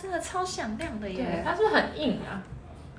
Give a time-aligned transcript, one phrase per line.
[0.00, 1.42] 真的超响亮的对耶，。
[1.44, 2.42] 它是不是很硬啊，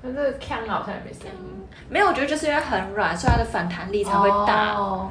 [0.02, 4.74] 可是锵好像也没声音，没有，我觉得就是因为很软，所以它的反弹力才会大。
[4.74, 5.10] 哦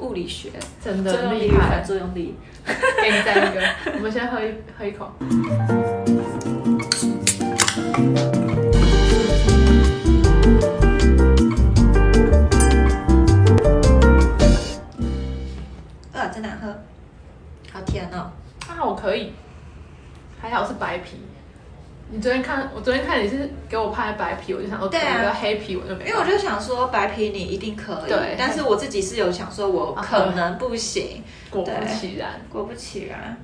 [0.00, 0.50] 物理学，
[0.82, 1.84] 真的厉害与反。
[1.84, 2.36] 作用力。
[2.66, 3.62] 给你再一个，
[3.94, 5.08] 我们先喝一喝一口。
[22.14, 26.04] 你昨天看，我昨天看你是给我拍白皮，我就想说，对啊可能黑皮我就没。
[26.04, 33.36] 因为我就想说白皮你一定可以，对但是我自己是有想说我可能不行， 果不其然，果不其然，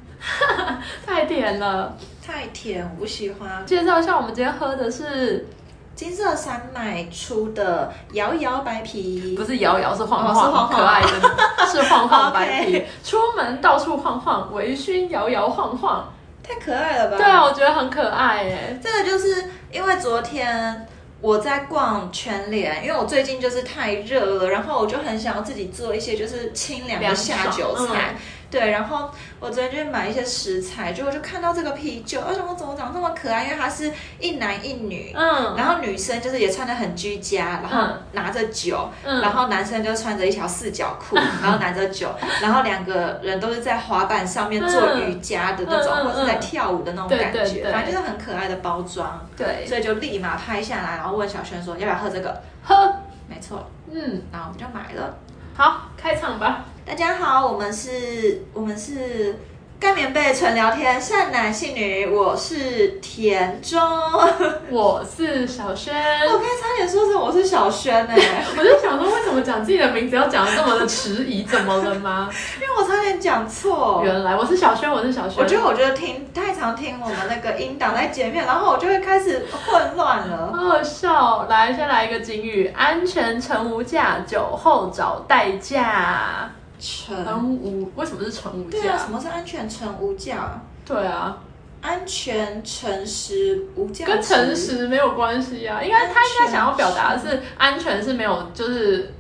[1.05, 1.97] 太甜了。
[2.25, 3.67] 太甜，我不喜欢。
[3.67, 5.49] 介绍一下，我们今天喝的是
[5.97, 12.85] 金色山脉出的摇摇白皮，不是摇摇，是晃晃，哦是晃晃可爱的，是晃晃白皮。
[13.03, 16.09] 出门到处晃晃，微醺摇摇晃晃。
[16.51, 17.17] 太可爱了吧？
[17.17, 18.79] 对啊，我觉得很可爱耶。
[18.83, 20.87] 这个就是因为昨天
[21.21, 28.17] 我在逛全联，因为我最近就是太热了，然后我就很想要自己做一些就是清凉的下酒菜。
[28.51, 33.45] 对，然后我昨天就买一些食材，结果就看到这个啤酒，而且我怎么长得这么可爱？
[33.45, 37.97] 因为它是一男一女，嗯，然后女生就是也穿的很居家，然后嗯。
[38.13, 42.13] 拿着酒，嗯然后男生就穿着一条四角裤， 然后拿着酒，
[42.43, 52.93] 然后两个人都是在滑板上面做瑜伽的那种，或是在跳舞的那种感觉，反正就是很可爱的包装，对，所以就立马拍下来，然后问小轩说要不要喝这个，喝，
[53.29, 55.15] 没错，嗯，然后我们就买了。
[55.61, 56.65] 好，开场吧。
[56.87, 59.37] 大家好，我们是，我们是。
[59.81, 63.81] 盖棉被纯聊天，善男信女，我是田中。
[64.69, 65.95] 我是小轩，
[66.27, 68.13] 我刚才差点说成我是小轩呢、
[68.59, 71.43] 我就想说，为什么讲自己的名字要讲的这么的迟疑？
[71.45, 72.29] 怎么了吗？
[72.61, 74.03] 因为我差点讲错。
[74.05, 75.43] 原来我是小轩，我是小轩。
[75.43, 80.53] 我觉得我觉得听太常听我们那个音档在前面，然后我就会开始混乱了。
[80.55, 81.47] 好好笑。
[81.49, 86.51] 来，先来一个警语：安全乘无价，酒后找代驾。
[86.81, 89.11] 纯乘无为什么是乘无对啊，价什？
[89.11, 90.61] 么是安全诚无价？
[90.87, 91.39] 对啊，
[91.83, 95.83] 安全诚实无价，跟诚实没有关系啊。
[95.83, 99.13] 应该他应该想要表达的是安全是没有，就是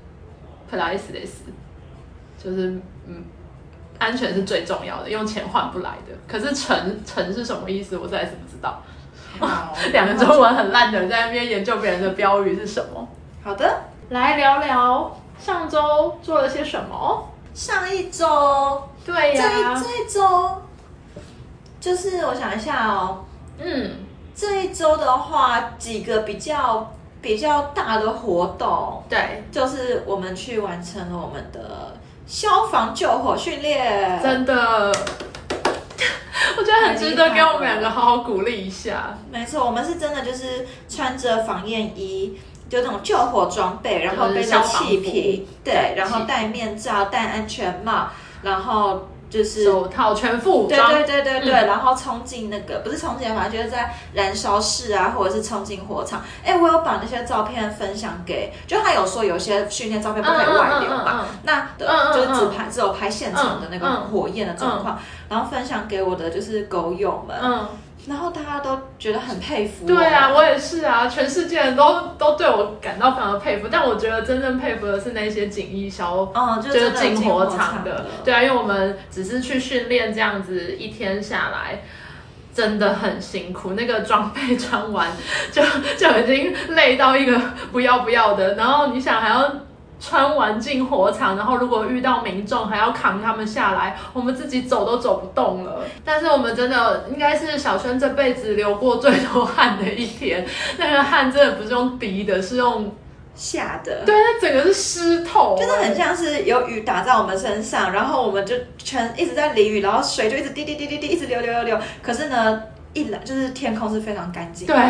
[0.72, 1.28] priceless，
[2.42, 3.24] 就是嗯，
[3.98, 6.16] 安全是最重要的，用钱换不来的。
[6.26, 7.98] 可是诚诚是什么意思？
[7.98, 8.82] 我实在是不知道。
[9.38, 13.06] 好两个中文很烂的人在那边研究别人的标语是什么。
[13.44, 17.28] 好的，来聊聊上周做了些什么。
[17.54, 20.62] 上一周，对这呀、一这一周，
[21.80, 23.24] 就是我想一下哦，
[23.58, 23.92] 嗯，
[24.34, 31.96] 这一周的话，几个比较比较大的活动，对，就是我们去完成了我们的
[32.26, 34.92] 消防救火训练，真的，
[36.56, 39.18] 我觉得很值得给我们两个好好鼓励一下。
[39.30, 42.38] 没错，我们是真的就是穿着防烟衣，
[42.70, 48.06] 就那种救火装备，然后背着气瓶，对，然后戴面罩、戴安全帽，
[48.42, 49.64] 然后就是。
[49.64, 51.66] 手套全副武对装，对对对对，嗯。
[51.66, 56.22] 然后冲进那个不是冲进，反正就是在燃烧室啊，或者是冲进火场。
[56.44, 64.98] 哎，我有把那些照片分享给，就他有说有些训练照片不可以外流嘛，那嗯嗯就是只拍只有拍现场的那个火焰的状况，
[65.28, 67.68] 然后分享给我的就是狗友们，嗯，
[68.06, 69.86] 然后大家都觉得很佩服。
[69.86, 81.82] 对啊，，我也是啊，全世界人都都对我感到非常的佩服，但我觉得真正佩服的是那些锦衣消嗯，就就是进火场场的，对啊，因为我们只是去训练这样子一天下来。
[82.52, 85.08] 真的很辛苦，那个装备穿完
[85.52, 85.62] 就
[85.96, 87.40] 就已经累到一个
[87.70, 89.48] 不要不要的，然后你想还要
[90.00, 95.84] 穿完进火场，然后如果遇到民众还要扛他们下来，我们自己走都走不动了。
[96.02, 100.46] 但是我们真的应该是小轩这辈子流过最多汗的一天，
[100.78, 102.90] 那个汗真的不是用滴的，是用
[103.34, 111.80] 吓的，对，它整个是湿透，真的很像是有雨打在我们身上，然后我们就全一直在淋雨，然后水就一直滴滴滴滴滴，一直流流流流。
[112.02, 112.62] 可是呢，
[112.94, 114.82] 一来就是天空是非常干净的，对。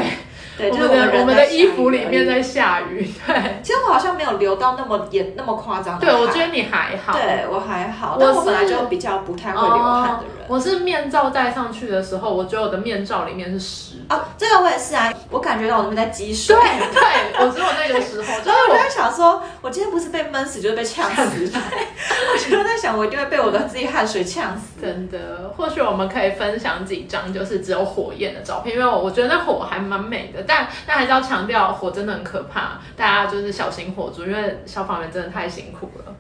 [0.60, 10.46] 对，我就是们的我们的衣服里面在下雨，对，其实我好像没有流到那么严、那么夸张对我觉得你还好，对我还好，但我本来就比较不太会流汗的人。
[10.46, 16.56] 我是面罩戴上去的时候，我觉得我的面罩里面是湿的，哦，这个我也是啊，我感觉到我那边在积水。
[16.56, 21.22] 对对，我只有那个时候， 就是我就在想说，我今天不是被闷死，就是被呛死。
[21.54, 24.80] 我就在想，我一定会被我的自己汗水呛死。
[24.82, 36.12] 真的，或许我们可以分享几张就是只有火焰的照片，因为我我觉得那火还蛮美的，但但还是要强调火真的很可怕，大家就是小心火烛，因为消防员真的太辛苦了。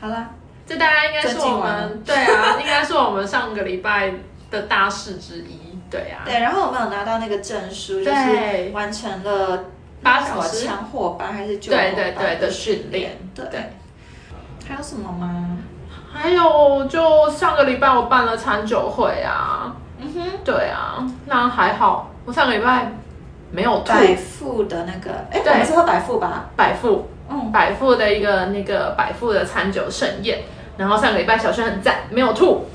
[0.00, 0.30] 好啦，
[0.66, 4.14] 这大家应该是我们对啊，应该是我们上个礼拜
[4.50, 5.63] 的大事之一。
[5.94, 9.64] 对呀、对，然后我们有拿到那个证书，就是完成了
[10.02, 13.60] 八小时枪火班还是救火对对对班的训训练对，对
[14.68, 15.58] 还有什么吗？
[16.12, 22.92] 还有就上个礼拜我办了餐酒会啊，嗯哼，对啊，那还好，我上个礼拜
[23.50, 26.46] 没有吐百富的那个，哎，对我们是喝百富吧？
[26.56, 30.40] 百富嗯，百富的一个那个百富的餐酒盛宴，
[30.76, 32.66] 然后上个礼拜小轩很赞，没有吐。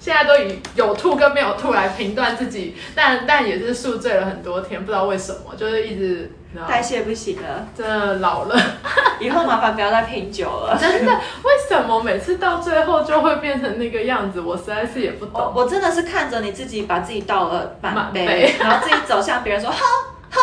[0.00, 6.32] 现在都以有吐跟没有吐来评断自己，但但也是宿醉了很多天，不知道为什么，就是一直，
[6.66, 8.58] 代谢不行了，真的老了，
[9.20, 10.74] 以后麻烦不要再拼酒了。
[10.80, 14.40] 真的，为什么每次到最后就会变成那个样子？
[14.40, 15.52] 我实在是也不懂。
[15.54, 19.76] 我真的是看着你自己把自己倒了满杯，满杯然后自己走向别人说喝
[20.30, 20.40] 喝，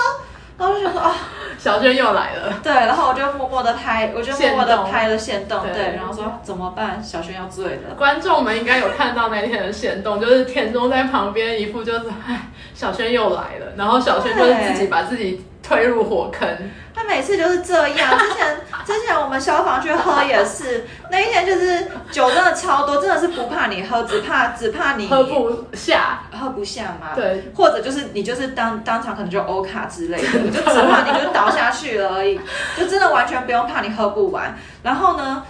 [0.59, 1.15] 然后我就想说啊，
[1.59, 5.73] 小轩又来了，对，然后我就默默的拍，我就默默的拍了线动，对。
[5.73, 7.03] 对，然后说怎么办？
[7.03, 7.95] 小轩要醉了。
[7.97, 16.47] 观众们应该有看到那天的线动，就是田中在旁边一副就是，唉，小轩又来了，然后小轩就是自己把自己推入火坑。
[16.95, 18.17] 他每次就是这样。
[18.17, 27.09] 之前之前我们消防去喝也是，那一天就是酒真的超多，真的是不怕你喝，只怕只怕你喝不下，喝不下嘛。
[27.13, 32.39] 对，或者就是你就是当当场可能就欧卡之类的，就只怕你就倒下去了而已，
[32.75, 34.57] 就真的完全不用怕你喝不完。
[34.81, 35.43] 然后呢，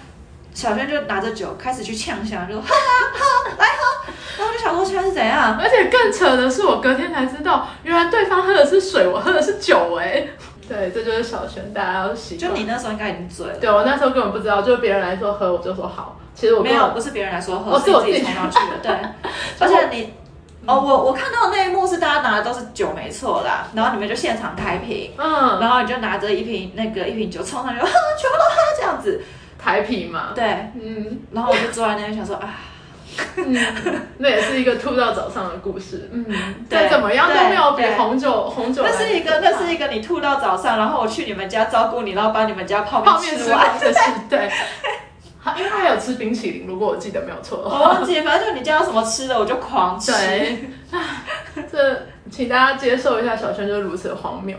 [0.58, 5.56] 小轩就拿着酒开始去呛香，就说喝啊喝来喝，然后我就想说现在是怎样？
[5.62, 10.30] 而且更扯的是，我隔天才知道，原来对方喝的是水，我喝的是酒、哎，
[10.68, 12.52] 对，这就是小轩，大家要习就。
[12.54, 13.54] 你那时候应该已经醉了。
[13.60, 16.20] 对我那时候根本不知道，就是别人来说喝，我就说好。
[16.34, 18.78] 其实我没有，不是别人来说喝，哦是我自己自己冲上去的。
[18.82, 18.92] 对，
[19.62, 20.12] 而且你，
[20.66, 23.68] 哦，我我看到的那一幕是大家拿的都是酒，没错啦。
[23.76, 29.22] 然后你们就现场开瓶，嗯，然后你就拿着一瓶那个一瓶酒冲上去，喝，全部都喝这样子。
[29.58, 30.46] 台啤嘛，对，
[30.76, 32.56] 嗯然后我就坐在那边想说啊，
[33.36, 33.56] 嗯，
[34.20, 36.10] 那也是一个吐到早上的故事。
[36.12, 36.26] 嗯，
[36.70, 43.60] 对再怎么样都没有比红酒红酒来那是一个那是一个你吐到早上，然后我去你们家照顾你，然后把你们家泡 泡面吃完。
[43.60, 44.00] 完这是
[44.30, 44.50] 对。
[45.40, 47.70] 好 因为他还有吃冰淇淋，如果我记得没有错的我。
[47.70, 50.12] 忘记，反正就你家有什么吃的，我就狂吃。
[50.12, 50.70] 对，
[51.72, 54.58] 这请大家接受一下，小轩就是如此的荒谬。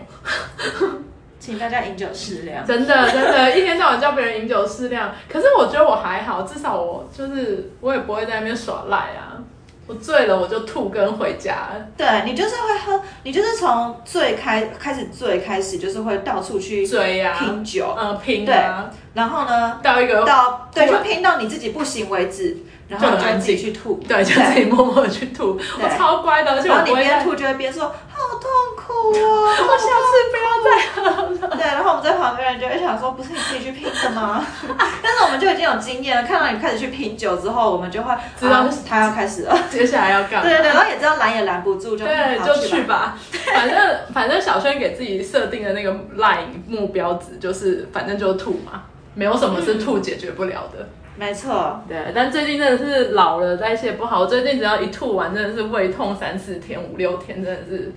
[1.40, 2.66] 请大家饮酒适量。
[2.66, 5.12] 真的真的，一天到晚叫别人饮酒适量。
[5.28, 9.38] 可是我觉得我还好，至少我就是我也不会在那边耍赖啊。
[9.86, 11.70] 我醉了我就吐跟回家。
[11.96, 22.54] 对你就是会喝，你就是从醉开开始醉开始，就是会到处去追呀、拼酒，嗯，拼啊，然后呢，到一个到对，就拼到你自己不行为止，
[22.86, 25.58] 然后你就自己去吐，对，就自己默默的去吐。
[25.82, 28.07] 我超乖的，而且然后你我边吐就会边说好
[28.38, 31.56] 痛苦哦，我下次不要再喝了。
[31.56, 34.44] 对，然后我们在旁边人就会想说，不是你自己去拼的吗？
[35.02, 39.58] 但是我们就已经有经验了，看到你开始去拼酒之后，我们就会知道啊他要开始了。
[39.70, 40.42] 接下来要干嘛？
[40.42, 42.88] 对对对，然后也知道拦也拦不住，就对，就去吧。
[42.88, 43.18] 吧。
[43.54, 43.78] 反正
[44.12, 50.88] 反正小轩给自己设定的那个 line 目标值就是，反正就吐嘛，没有什么是吐解决不了的。
[51.16, 54.20] 没错，对，但最近真的是老了，代谢不好。
[54.20, 57.92] 我最近只要一吐完，真的是胃痛三四天、五六天，真的是。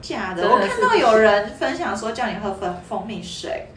[0.00, 0.48] 假的。
[0.48, 3.68] 我看到有人分享说叫你喝蜂蜂蜜水。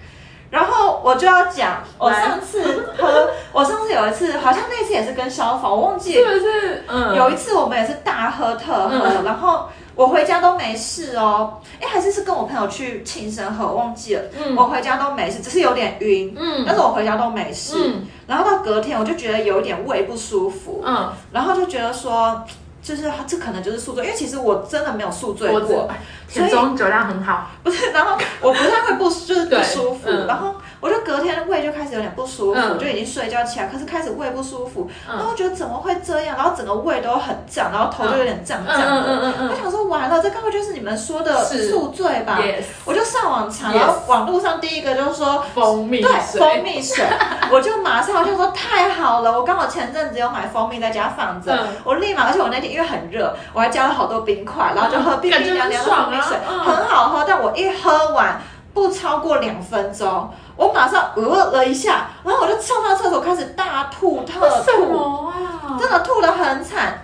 [0.52, 6.84] 然后我就要讲，我上次 喝，我上次有一次，好像那次也是跟消防，我忘记是不是？
[6.88, 11.62] 嗯，有一次我们也是大喝特喝，然后我回家都没事哦。
[11.80, 14.24] 哎，还是是跟我朋友去庆生喝，我忘记了。
[14.44, 17.76] 嗯我回家都没事，只是有点晕，嗯但是我回家都没事。
[17.86, 22.44] 嗯然后到隔天我就觉得有一点胃不舒服，嗯，然后就觉得说，
[22.90, 25.88] 就是这可能就是宿醉，因为其实我真的没有宿醉过，
[26.28, 27.52] 所以酒量很好。
[27.62, 32.80] 不是，然后我不太会不就是不舒服，嗯然后我就隔天胃就开始有点不舒服，嗯。
[32.80, 35.18] 就已经睡觉起来，可是开始胃不舒服，嗯。
[35.18, 38.68] 然后觉得怎么会这样，然后整个胃都很胀，然后头就有点胀嗯。
[38.68, 42.64] 胀的，我想说完了，这该不会就是你们说的宿醉吧？Yes。
[42.86, 47.06] 我就上网查，Yes 然后网络上第一个就是说蜂蜜对水，蜂蜜水，
[47.52, 57.26] 我就马上我就说太好了，我刚好前阵子有买蜂蜜在家放着，嗯我立马，而且我那天因为很热，我还加了好多冰块，然后就喝冰冰凉凉的蜂蜜水，很好喝。
[57.28, 58.42] 但我一喝完
[58.74, 65.80] 不超过两分钟，我马上呃了一下，然后我就上到厕所开始大吐特吐，么啊？
[65.80, 67.02] 真的吐的很惨。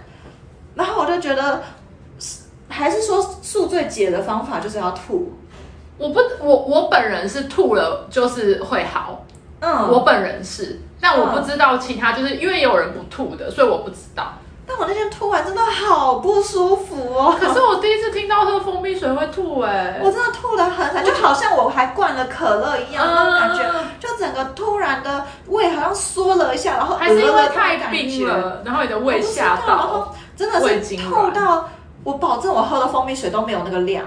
[0.75, 1.63] 然后我就觉得，
[2.67, 5.31] 还是说宿醉解的方法就是要吐。
[5.97, 9.23] 我不，我我本人是吐了就是会好，
[9.61, 14.33] 嗯，我本人是，但我不知道其他，就是因为有人不吐的，所以我不知道。
[14.67, 17.35] 但我那天吐完真的好不舒服哦。
[17.39, 30.15] 可是我第一次听到喝蜂蜜水会吐、哎，我真的吐的很惨，就好像我还灌了可乐一样那种感觉，嗯就整个突然的胃好像缩了一下，然后还是因为太冰了，然后你的我胃吓不知道然到后。
[30.35, 31.69] 真的胃是吐到
[32.03, 34.03] 我保证我喝的蜂蜜水都没有那个量，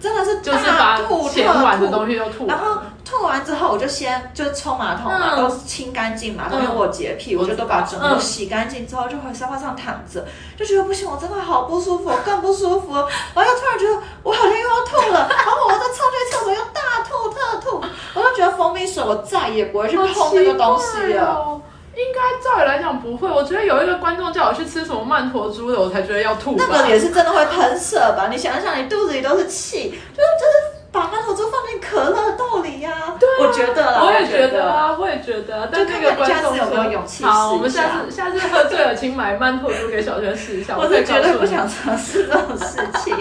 [0.00, 1.98] 真的是就是把大吐前碗的特吐。
[1.98, 2.80] 东西都吐完然后
[3.18, 10.24] 吐完之后，我就先就冲马桶嘛，嗯都清干净马桶，嗯因为我洁癖，我我就都把整个嗯洗干净之后，就回沙发上躺着，
[10.58, 13.04] 就觉得不行，我真的好不舒服，我 更不舒服，然
[13.34, 17.82] 后又突然觉得我好像又要吐了，然后我再冲去厕所又大吐特吐，
[18.14, 21.34] 我就觉得蜂蜜水我再也不会去碰那个东西了。
[21.34, 21.60] 哦
[21.96, 26.56] 应该照理来讲不会，我觉得有一个观众叫我去吃什么曼陀珠的，我才觉得要吐。
[26.58, 28.26] 那个也是真的会喷射吧？
[28.28, 35.68] 你想想，你肚子里都是气，就是就是把曼陀珠放进可乐豆里呀、对啊我觉得啦，我也觉觉得啊，我也觉得啊。
[35.72, 40.76] 但那个观众有没有勇气好，我们下下次下次喝醉了，请买曼陀珠给小轩试一下。
[40.78, 43.12] 我是绝对不想尝试这种事情，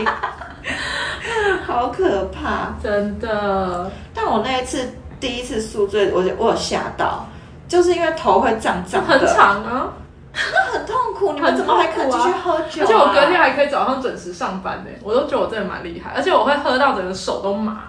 [1.66, 2.76] 好可怕。
[2.82, 3.90] 真的。
[4.14, 7.26] 但我那一次第一次宿醉，我就我有吓到，
[7.68, 9.90] 就是因为头会胀胀的，很长啊，
[10.34, 11.34] 那很痛苦。
[11.34, 12.86] 你们怎么还肯继续喝酒、啊？
[12.86, 17.84] 而且我隔天还可以早上准时上班呢，我都觉得我真的蛮厉害，而且我会喝到整个手都麻，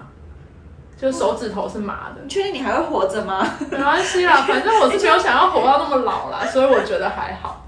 [0.96, 2.22] 就是手指头是麻的。
[2.22, 3.46] 你确定你还会活着吗？
[3.70, 7.63] 没关系啦，反正我是没有想要活到那么老啦，所以我觉得还好。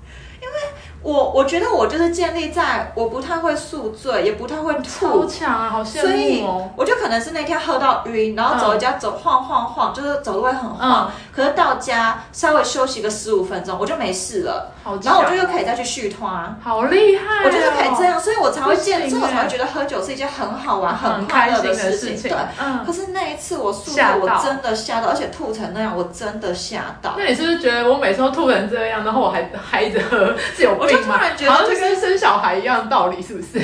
[1.06, 6.70] 我我觉得我就是建立在我不太会宿醉，也不太会超吐，强啊，好羡所以慕哦。
[6.76, 11.08] 我就可能是那天喝到晕，然后走回家走晃晃晃，就是走路会很晃。
[11.32, 16.58] 可是到家稍微休息个十五分钟，我就没事了，好强，然后我就又可以再去续团。
[16.60, 22.30] 好厉害、哦，我就是可以这样，所以我才会建，所以我才会觉得喝酒是一件很好玩、很快乐开心的事事情。
[22.30, 22.84] 对，嗯。
[22.84, 27.14] 可是那一次我宿醉，我真的吓到，而且吐成那样，我真的吓到。
[27.16, 31.04] 那你是不是觉得我每次都吐成这样，然后我还嗨着喝，是有我就？
[31.04, 33.60] 突然觉得就跟生小孩一样的道理，是不是？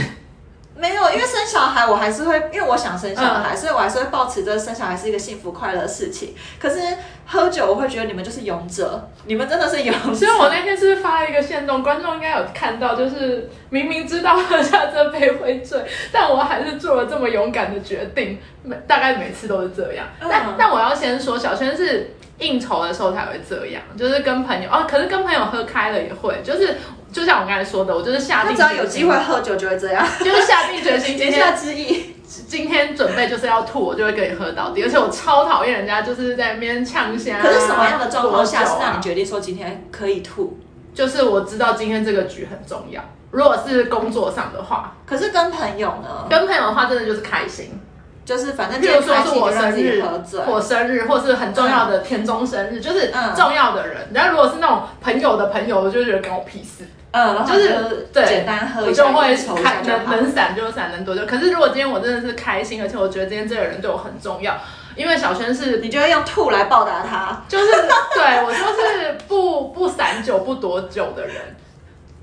[0.74, 6.34] 没有，因为生小孩我还是会，因为我想生小孩，所以我还是会保持着生小孩是一个幸福快乐的事情。
[6.58, 6.80] 可是
[7.26, 10.14] 喝酒，我会觉得你们就是勇者，你们真的是勇者。
[10.14, 15.78] 所以我那天是发了一个线动，观众应该有看到，就是明明知道喝下这杯会醉，
[16.10, 20.06] 但我还是做了这么勇敢的决定，每大概每次都是这样。
[20.20, 26.76] 嗯但但我要先说，小轩是应酬的时候才会这样，就是跟朋友哦，可是跟朋友喝开了也会，就是
[27.12, 30.06] 就像我刚才说的，我就是下定他只要有机会，喝酒就会这样。
[30.18, 34.82] 就是下定决心今天 言下之意，今天准备就是要吐，我就会跟你喝到底。
[34.82, 37.40] 而且我超讨厌人家就是在那边呛虾、啊。
[37.42, 40.58] 可是什么样的状况下是让你决定说今天可以吐？
[40.94, 43.02] 就是我知道今天这个局很重要。
[43.30, 47.80] 如果是工作上的话，可是跟朋友呢，跟朋友的话，真的就是开心。
[48.24, 50.02] 就是反正譬今天开如说是我生日
[50.46, 54.08] 我生日，或是很重要的田中生日，就是嗯重要的人。
[54.14, 56.84] 然后如果是那种朋友的朋友，我就觉得跟我屁事。
[57.14, 60.10] 嗯，就是对简单喝一下，我就会抽一开能。
[60.10, 61.26] 能散就散，能躲就。
[61.26, 64.56] 可是如果今天我真的是开心，而且我觉得今天这个人对我很重要，
[64.96, 67.44] 因为小轩是你就会用吐来报答他。
[67.48, 67.66] 就是
[68.14, 71.34] 对我就是不不散酒不躲酒的人。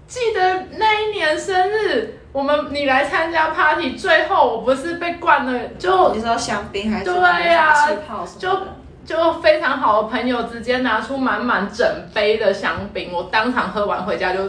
[0.08, 7.16] 记得那一年生日，我们你来参加 party，最后我不是被灌了，就你说香槟还是对
[7.48, 8.76] 呀气泡什么的？
[9.06, 14.42] 就非常好的朋友直接拿出满满整杯的香槟，我当场喝完回家就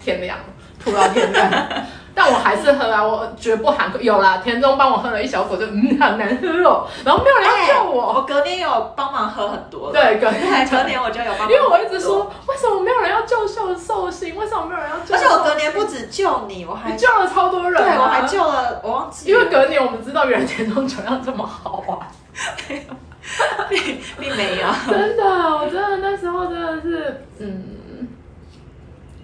[0.00, 0.44] 天亮了，
[0.82, 1.52] 吐到天亮。
[2.16, 3.92] 但我还是喝啊，我绝不含。
[4.00, 8.14] 有啦，田中帮我喝了一小口就，嗯好难喝哦，然后没有人要救我。
[8.14, 9.92] 我隔年有帮忙喝很多了。
[9.92, 11.46] 对，隔年隔年我就有帮。
[11.46, 14.34] 因为我一直说，为什么没有人要救寿寿星？
[14.34, 15.14] 为什么没有人要救？
[15.14, 22.08] 而且我隔年不止救你，我还你救了超多人、啊，对我还救了，我忘记，因为隔年我们知道原来田中酒量这么好啊，
[23.68, 24.66] 并并没有。
[24.90, 27.75] 真的，我真的那时候真的是，嗯，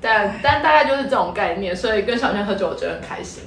[0.02, 3.42] 但但大概就是这种概念，所以跟小轩喝酒我觉得很开心，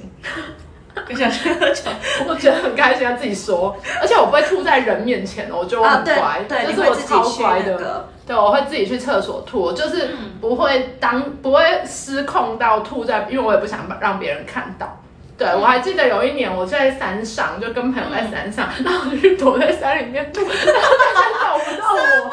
[1.06, 1.82] 跟小轩喝酒。
[2.26, 7.72] 我觉得很开心，他自己说，而且我不会吐在人面前哦，我觉得我啊，对很乖，对，就是我超乖的。
[7.72, 15.00] 那个，对，我会自己去厕所吐，就是不会当不会失控到吐在，因为我也不想把让别人看到。
[15.38, 21.98] 对，我还记得有一年我在山上，就跟朋友在山上，然后我就躲在山里面吐，然后大家找不到我，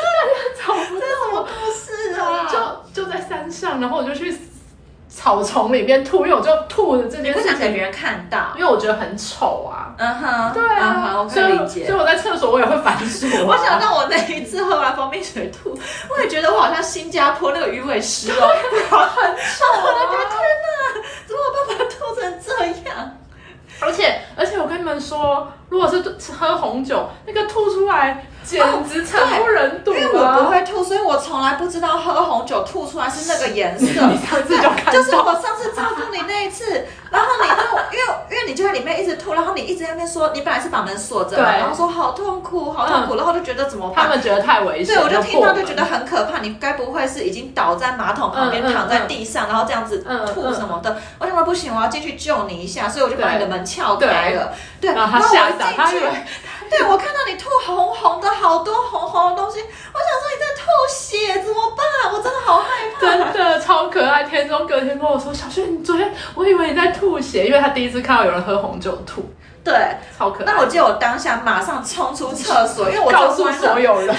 [0.00, 2.48] 大家找不这是什么到我，故事啊？
[2.50, 2.56] 就
[2.92, 4.36] 就在山上，然后我就去
[5.08, 8.52] 草丛里面吐，因为我就吐的这件事情，不想给别人看到。
[8.56, 9.94] 因为我觉得很丑啊。
[9.98, 11.98] 嗯哼，对啊，我可所以以理解所以。
[11.98, 15.78] 我在厕所我也会反锁啊、我想到我那一次喝完蜂蜜水吐，
[16.10, 19.64] 我也觉得我好像新加坡那个鱼尾狮哦，很臭。
[19.82, 23.16] 我的天哪，怎么有办法吐成这样？
[23.80, 26.00] 而且而且我跟你们说，如果是
[26.32, 30.44] 喝红酒，那个吐出来简直惨不忍睹因为我不啊！
[30.50, 33.84] 会吐，所以我从来不知道喝红酒吐出来是那个颜色。
[34.06, 44.04] 你上次就看就是我上次照顾你那一次，然后你就因为因为你就就在里面一直吐，然后你一直在那边说，你本来是把门锁着嘛，然后说好痛苦，好痛苦，然后就觉得怎么办？
[44.04, 46.38] 他们觉得太危险，对，我就听到就觉得很可怕。
[46.38, 50.96] 你该不会是已经倒在马桶旁边，躺在地上，然后这样子嗯吐什么的？
[51.18, 54.52] 我想说不行，我要进去救你一下，所以我就把你的门撬开了。
[54.80, 56.08] 对，然后他我吓傻，他以为
[56.72, 62.12] 对我看到你吐红红的，好多红红的东西，我想说你在吐血，怎么办？
[62.12, 63.00] 我真的好害怕。
[63.00, 64.24] 真的超可爱。
[64.24, 69.30] 天中隔天跟我说，小轩，你昨天我以为你在吐血，因为他第一次看到有人喝红酒吐，
[69.62, 69.74] 对，
[70.18, 70.52] 超可爱。
[70.52, 74.14] 那我记得我当下马上冲出厕所，因为我告诉所有人，我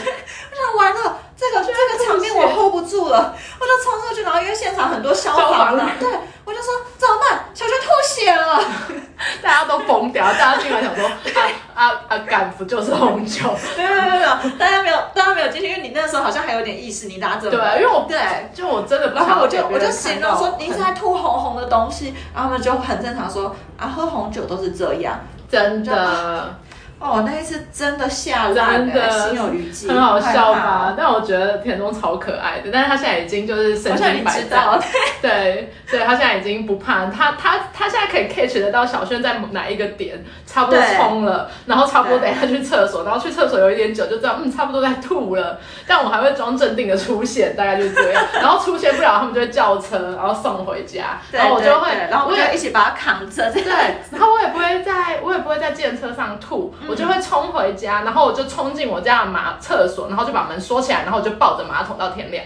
[0.56, 6.10] 想完了，这个这个场面我 hold 不住了，我就冲出去，然后因为现场很多消消防的防员，对
[6.46, 7.46] 我就说怎么办？
[7.54, 8.64] 小轩吐血了。
[9.42, 13.56] 大家都疯掉，大家进来想说，啊啊啊，敢不就是红酒？
[13.78, 14.30] 没有没有没有，
[14.60, 18.20] 大家没有大家没有进去，因为你那时候好像还有点意识，你拿着对，门因为我对。
[18.54, 25.20] 就我真的不然后我就我就形容说你一直在吐红红的东西，然后他们就很正常说啊喝红酒都是这样。
[25.50, 26.56] 真的
[27.04, 30.94] 哦，那一次真的吓烂真的欸，心有余悸，很好笑吧？？
[30.98, 34.44] 但我觉得田中超可爱的，但是他现在已经就是身好像你经百战。
[34.44, 34.80] 知道，，
[35.22, 37.08] 对，所以他现在已经不怕。
[37.08, 53.62] 他，他他现在可以 catch 得到小轩在哪一个点，差不多冲了，然后差不多等一下去厕所，然后去厕所有一点久就知道，嗯，差不多在吐了，但我还会装镇定的出现，大概就是这样， 然后出现不了，他们就会叫车，然后送回家，对然后我就会对对，然后我就一起把他扛着，对，
[54.10, 62.46] 然后我也不会在，我也不会在电车上吐，嗯我就会冲回家，然后我就冲进我家的马厕所，然后就把门锁起来，然后我就抱着马桶到天亮，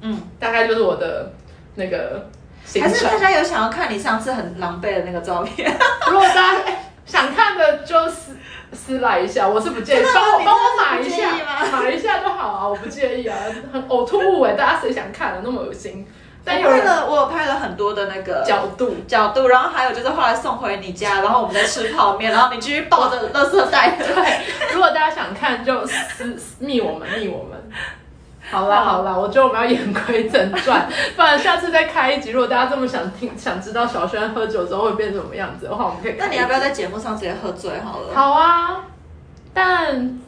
[0.00, 1.32] 嗯，大概就是我的
[1.74, 2.24] 那个
[2.64, 3.18] 行程还是大。
[3.18, 5.68] 家有想要看你上次很狼狈的那个照片？
[6.10, 8.36] 如果大家、哎想看的就私
[8.72, 10.20] 私来一下，我是不介意，真的吗？
[10.24, 11.80] 帮我帮我买一真的是不介意下，吗？
[11.80, 13.36] 买一下就好啊，我不介意啊，
[13.72, 16.04] 很呕吐物哎，大家谁想看啊，那么恶心，
[16.46, 18.94] 但了，我有拍了很多的那个角度。
[19.08, 23.96] 角度，然后还有就是后来送回你家，然后我们在吃泡面，然后你继续抱着垃圾袋。
[23.98, 27.60] 对，如果大家想看，就私私密我们，密我们。
[28.48, 32.30] 好啦好啦，我觉得我们要言归正传，不然下次再开一集。
[32.30, 36.14] 如果大家这么想听，想知道小轩喝酒之后会变成什么样子的话，我们可以。
[36.16, 38.14] 那你要不要在节目上直接喝醉好了？
[38.14, 38.84] 好啊，
[39.52, 40.20] 但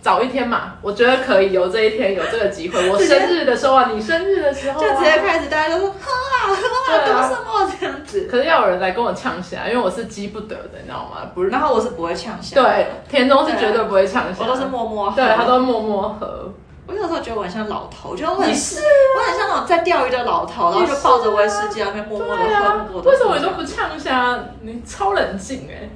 [0.00, 2.88] 早一天嘛，我觉得可以有这一天，有这个机会。
[2.88, 8.26] 我生日的时候啊，你生日的时候、啊，就直接开始，大家都说喝啊喝啊，都啊赌什么这样子。
[8.30, 11.30] 可是要有人来跟我呛下，因为我是激不得的，你知道吗？
[11.34, 15.16] 不是，然后我是不会呛下，对，田中是绝对不会呛下，我都是默默喝。
[15.16, 16.50] 对他都默默喝。
[16.86, 18.80] 我有时候觉得我很像老头，我觉得我很你是
[19.16, 23.10] 我很像那种在钓鱼的老头，然后就抱着威士忌在那边默默的喝，默默，的。
[23.10, 23.62] 为什么你都不？
[23.62, 24.36] 呛下？
[24.62, 25.88] 你超冷静哎、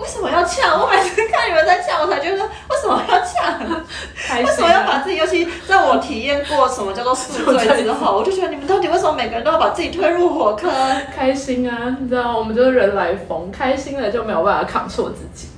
[0.00, 0.80] 为什么要呛？
[0.80, 3.84] 我每次看你们在呛，我才觉得为什么要呛？
[4.16, 4.60] 开为什！
[4.60, 5.16] 么要把自己？
[5.16, 10.70] 尤其在我体验过什么叫做宿醉之后， 我就觉得你们到底为什么每个人都要把自己推入火坑？
[11.14, 11.96] 开心啊！
[12.00, 15.48] 你知道，我们就是人来疯，开心了就没有办法扛错自己。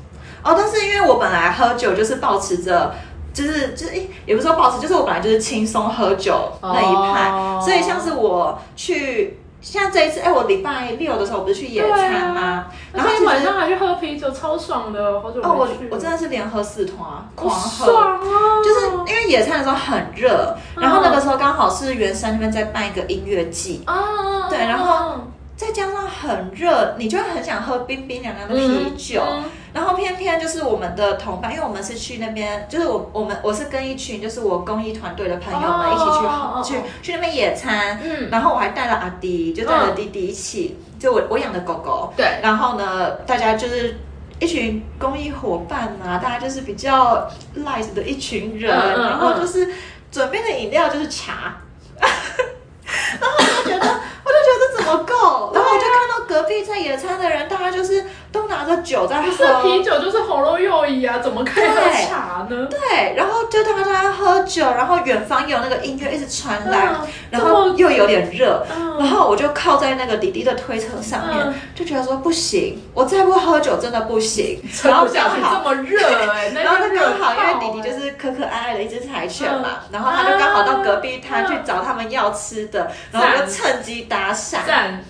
[0.42, 2.92] 哦，但是因为我本来喝酒就是保持着。
[3.34, 12.66] 就是就是，诶也不是说保持，就是我本来就是轻松喝酒那一派哦所以像是我去，像这一次，哎、我礼拜六的时候不是去野餐吗？
[12.92, 15.90] 然后晚上还去喝啤酒，超爽的，好久哦，我没去了。
[15.92, 17.86] 我真的是连喝四桶啊狂喝。
[17.86, 18.20] 爽啊！
[18.64, 25.14] 就是因为野餐的时候很热，然后那个时候刚好是原山那边在办一个音乐季，啊，对然后
[25.62, 29.22] 再加上很热，你就会很想喝冰冰凉凉的啤酒。
[29.24, 38.28] 嗯然后偏偏就是我们的同伴，因为我们是去那边，就是我我们我是跟一群就是我公益团队的朋友们一起去、哦去去那边野餐，嗯。
[38.30, 43.98] 然后我还带了阿迪，就带了弟弟一起，就我我养的狗狗，对，然后呢，大家就是
[44.40, 49.08] 一群公益伙伴啊，大家就是比较 light 的一群人，嗯嗯。
[49.08, 49.66] 然后就是
[50.10, 51.56] 准备的饮料就是茶，
[51.98, 53.86] 然后我就觉得，
[54.22, 55.50] 我就觉得这怎么够？
[55.54, 59.82] 然后我就看到隔壁在野餐的人，大家就是都拿着酒在不是啤。
[59.84, 62.66] 酒就是喉咙右移啊，怎么可以喝对茶呢？
[62.70, 74.62] 对，然后就大家在喝酒，然后远方有那个音乐一直传来，嗯然后又有点热，嗯然后我就靠在那个弟弟的推车上面，嗯就觉得说不行，我再不喝酒真的不行。
[74.84, 75.98] 然后刚好这么热
[76.54, 84.58] 然后就刚好，因为弟弟就是可可爱爱的一只柴犬嘛，嗯然后他就刚好到隔壁摊嗯去找他们要吃的，然后我就趁机搭讪，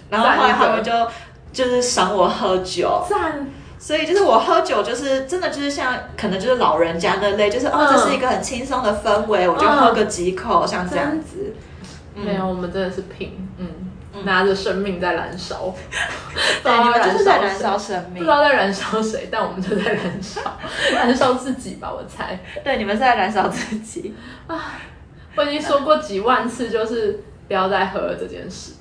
[0.09, 0.91] 然后后来他们就
[1.53, 3.47] 就就是赏我喝酒，赞，
[3.79, 7.89] 所以就是我喝酒就是真的就是像可能就是老人家那类，就是哦嗯。
[7.93, 11.55] 这是一个很轻松的氛围，我就喝个几口，像这样子。
[12.15, 12.25] 嗯。
[12.25, 13.67] 没有，我们真的是拼，嗯，
[14.25, 15.75] 拿着生命在燃烧，
[16.63, 18.15] 对，你们就是在燃烧生命。
[18.15, 20.41] 不知，道在燃烧谁，但我们就在燃烧，
[20.95, 22.39] 燃烧自己吧，我猜。
[22.63, 24.15] 对，你们是在燃烧自己。
[24.47, 24.81] 啊。
[25.35, 28.73] 我已经说过几万次，就是不要再喝了这件事。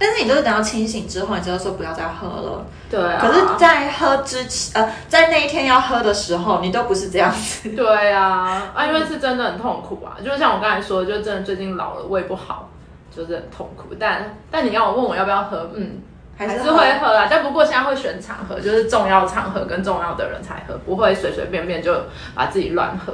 [0.00, 2.64] 但是你都是等到清醒之后，你知道说不要再喝了。
[2.90, 3.18] 对啊。
[3.20, 7.68] 可是，在喝之前，呃，在那一天要喝的时候，你都不是这样子。
[7.76, 12.70] 对啊，啊，因为是真的很痛苦啊，就像我刚才说，就真的最近老了，胃不好，
[13.14, 13.94] 就是很痛苦。
[14.00, 15.98] 但但你要我问我要不要喝，嗯，
[16.38, 17.28] 还是会喝啊。
[17.30, 21.94] 但不过现在会选场合，就是重要场合跟重要的人才喝，不会随随便便就
[22.34, 23.12] 把自己乱喝。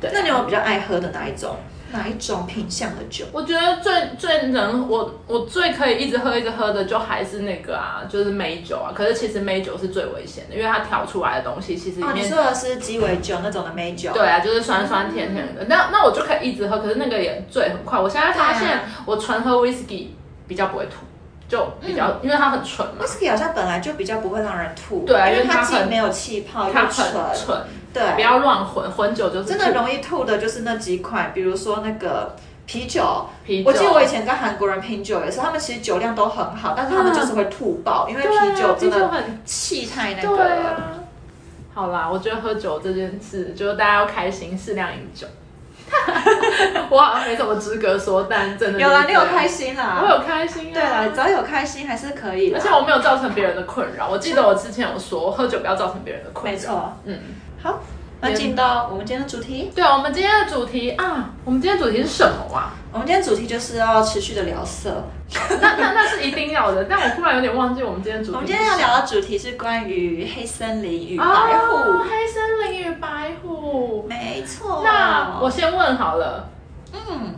[0.00, 1.56] 对，那你有比较爱喝的哪一种？
[1.92, 3.24] 哪一种品相的酒？
[3.32, 8.92] 我觉得最最能我我最可以一直喝一直喝的，就还是那个啊，就是美酒啊。
[8.94, 12.16] 可是其实美酒是最危险的，因为它调出来的东西其实里面。
[12.16, 14.12] 你说的是鸡尾酒那种的美酒？
[14.12, 15.64] 对啊，就是酸酸甜甜的。
[15.68, 18.00] 那那我就可以一直喝，可是那个也醉很快。
[18.00, 20.08] 我现在发现我纯喝 whisky
[20.48, 20.92] 比较不会吐。
[21.48, 23.04] 就比较，因为它很纯嘛。
[23.04, 27.60] whisky 好像本来就比较不会让人吐，对，因为它既没有气泡，它很纯，
[27.92, 32.34] 对，不要乱混，混酒就是真的容易吐的，就是那几款，比如说那个
[32.66, 33.70] 啤酒，啤酒。
[33.70, 40.76] 我记得我以前跟韩国人拼酒也是，他们其实酒量都很好，但是他们就是会吐爆，因为啤酒真的很气太那个。
[41.74, 45.26] 好啦，我觉得喝酒这件事，就是大家要开心，适量饮酒。
[46.88, 54.08] 我好像没什么资格说，但真的有啦，你有开心啦，我有开心，对啦，只要有开心还是可以，而且我没有造成别人的困扰。
[54.08, 56.52] 我记得我之前有说，喝酒不要造成别人的困扰。
[56.52, 57.18] 没错，嗯，
[57.62, 57.80] 好，
[58.20, 59.70] 那进到我们今天的主题。
[59.74, 62.74] 对啊，我们今天的主题啊，我们今天主题是什么啊？
[62.92, 65.04] 我们今天主题就是要持续的聊色，
[65.60, 66.84] 那那那是一定要的。
[66.84, 68.34] 但我突然有点忘记我们今天主题。
[68.34, 72.02] 我们今天要聊的主题是关于黑森林与白虎。
[72.02, 74.82] 黑森林与白虎，没错。
[74.84, 76.48] 那我先问好了。
[76.92, 77.36] 嗯，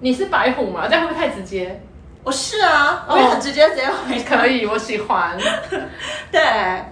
[0.00, 0.88] 你是白虎吗？
[0.88, 1.80] 这样会不会太直接？
[2.24, 4.22] 我是啊，我也很直接，直接回。
[4.22, 5.36] 可以，我喜欢。
[6.32, 6.40] 对，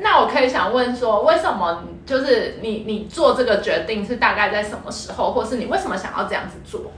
[0.00, 6.92] 那我可以想问说，为什么就是你你做这个决定是大概在什么时候，或是你为什么想要这样子做？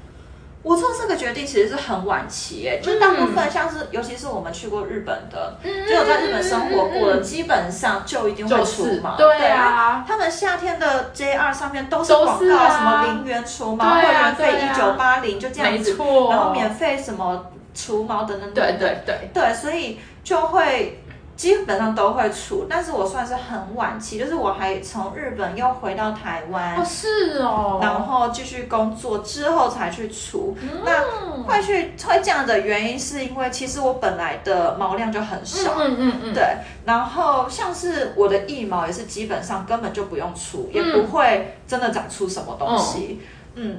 [0.64, 9.14] 我做这个决定其实是很晚期，哎，就大部分像是，尤其是我们去过日本的，嗯就有在日本生活过的，基本上就一定会除毛。
[9.16, 15.96] 对啊，他们夏天的 JR 上面都是广告，什么零元除毛，会员费一九八零，就这样子，
[16.30, 17.44] 然后免费什么
[17.74, 18.78] 除毛等等等等。
[18.78, 21.00] 对对对，对，所以就会。
[21.36, 30.56] 基本上都会除，但是我算是很晚期，就是我还从日本又回到台湾，哦是哦，然后继续工作之后才去除。
[30.84, 36.44] 那会去会这样的原因，是因为其实我本来的毛量就很少，嗯嗯嗯，对，
[36.84, 43.18] 然后像是我的腋毛也是基本上根本就不用除，也不会真的长出什么东西。
[43.20, 43.26] 嗯，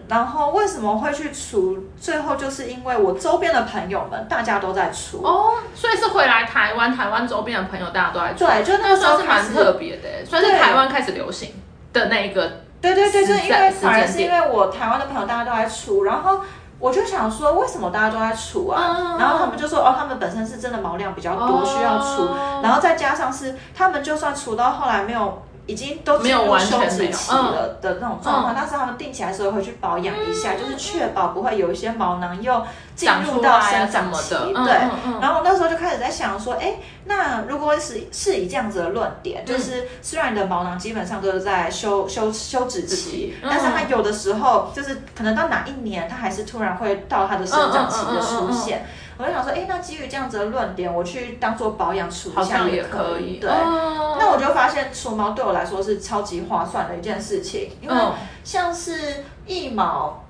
[0.07, 1.77] 然后为什么会去除？
[1.99, 11.53] 最后就是因为我周边的朋友们大家都在除哦，所以是回来台湾，台湾周边的朋友大家都在除，对，就那时候是蛮特别的，算是台湾开始流行
[11.91, 12.49] 的那一个。
[12.79, 16.39] 对对对，就因为反而是因为我台湾的朋友大家都在除，然后
[16.79, 19.17] 我就想说，为什么大家都在除啊？
[19.19, 22.29] 然后他们就说，哦，他们本身是真的毛量比较多，需要除，
[22.61, 25.41] 然后再加上是他们就算除到后来没有。
[25.67, 32.63] 已经都进入休止期了的那种状况，但是他们定期来时候会去保养一下，就是确保不会有一些毛囊又
[32.95, 34.35] 进入到生长期。
[34.35, 34.73] 对，
[35.19, 36.75] 然后我那时候就开始在想说，哎，
[37.05, 48.85] 那如果是是以这样子的论点，就是虽然你的毛囊基本上都是在休休休止期，但是它有的时候就是可能到哪一年，它还是突然会到它的生长期的出现。
[49.17, 53.39] 我就想说，哎，那基于这样子的论点，我去当做保养除一下也可以。
[53.39, 57.95] 对，那我就发现除毛对我来说是超级划算的一件事情，因为
[58.43, 60.21] 像是腋毛，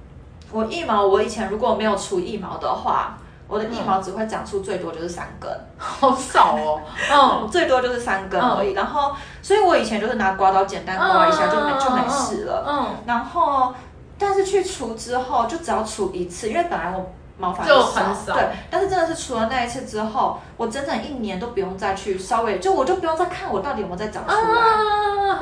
[0.52, 3.17] 我腋毛我以前如果没有除腋毛的话，
[3.48, 6.82] 我的腋毛只会长出最多就是三根， 好少哦。
[7.12, 8.74] 嗯， 最多就是三根而已。
[8.74, 12.63] 然后，所以我以前就是拿刮刀简单刮一下就没就没事了。
[12.67, 13.74] 嗯，然后
[14.19, 17.12] 但是去除之后，就只要除一次，因为本来我。
[17.38, 24.38] 毛发就很少，对，但是真的是除了那一次之后，我整整一年都不用再去稍微，就我就不用再看我到底有没有再长出来，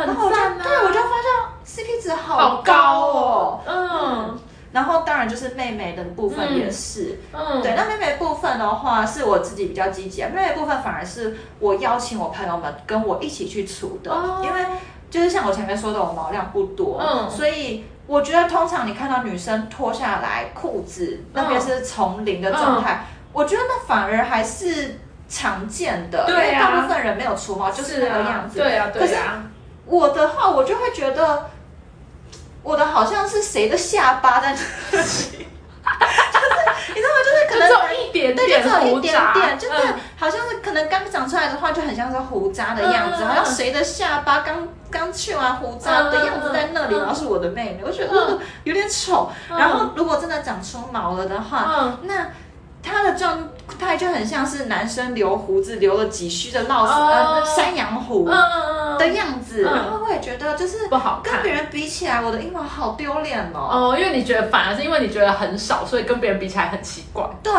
[0.05, 4.39] 然后我就对我就发现 CP 值好高哦，嗯，
[4.71, 14.11] 然后当然就是妹妹的部分也是，嗯，对，那妹妹部分的话是我自己比较积极，妹妹部分反而是我邀请我朋友们跟我一起去除的，
[14.43, 14.65] 因为
[15.13, 17.85] 就是像我前面说的，我毛量不多，嗯，所以。
[18.05, 24.99] 我觉得通常你看到女生脱下来裤子那边是从零的状态，我觉得那反而还是
[25.29, 28.59] 常见的，因为大部分人没有除毛就是那个样子。
[28.59, 29.43] 对啊，对啊。
[29.85, 31.49] 我的话，我就会觉得
[32.61, 34.51] 我的好像是谁的下巴在
[34.91, 35.45] 就是你
[36.95, 37.19] 知道吗？
[37.23, 39.77] 就是可能有一点点胡渣，就是
[40.17, 44.67] 好像是可能刚长出来的话，就很像是胡渣的样子，好像谁的下巴刚。
[44.93, 49.31] 刚去完胡渣的样子在那里，然后是我的妹妹，我觉得有点丑。
[49.49, 52.27] 然后如果真的长出毛了的话，那
[52.83, 57.07] 他的状态就很像是男生留胡子留了几须的闹哦。
[57.11, 58.35] 呃山羊胡的
[58.99, 59.73] 嗯，样子，嗯。
[59.73, 61.35] 然后我也觉得就是不好看。
[61.35, 63.69] 跟别人比起来，我的英文好丢脸哦。
[63.71, 67.25] 哦，因为你觉得反而是因为你觉得很少，所以跟别人比起来很奇怪。
[67.41, 67.53] 对，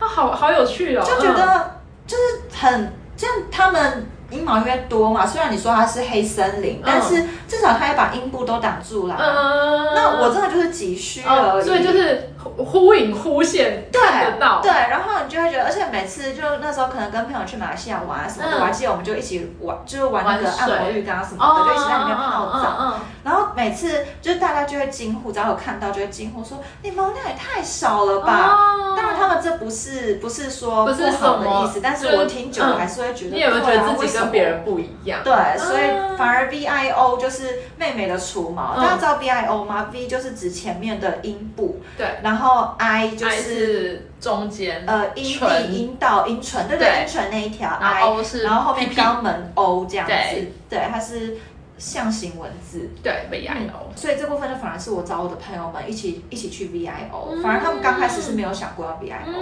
[0.00, 1.76] 那，好好有趣哦，就觉得
[2.06, 9.16] 就是很这样，他们阴毛越多嘛，虽然你说它是黑森林，但是至少它也把阴部都挡住了。
[9.18, 11.64] 嗯，那我真的就是急需而哦，已。
[11.64, 22.76] 所以就是忽忽隐忽现，对看得到，对，然后你就会觉得，而且每次就那时候可能跟朋友去马来西亚玩啊什么的，嗯我还记得我们就一起玩，就是玩那个按摩浴缸什么哦，的，就一起在里面泡澡。
[22.80, 28.32] 嗯然后每次就是大家就会惊呼，只要有看到就会惊呼说：“你毛量也太少了吧！”
[28.80, 34.42] 哦当然，他们这不是不是说不是好的意思，但是就是我听久了嗯还是会觉得，你有没有觉得自己跟别？
[34.42, 35.20] 人不一样？
[35.22, 38.72] 对，所以啊反而 VIO 就是妹妹的除毛。
[38.78, 51.36] 嗯大家知道 VIO 吗？V 就是指前面的阴部，对，然后 I 就是是中间，呃阴唇蒂、阴道、阴唇，对对对，阴唇那一条然 I，后 O 是然后后面肛门 O 这样子对，对，它是
[51.76, 52.88] 象形文字。
[53.02, 59.34] 对 V I O，所以这部分就反而是我找我的朋友们一起一起去 VIO，、嗯反而他们刚开始是没有想过要 VIO。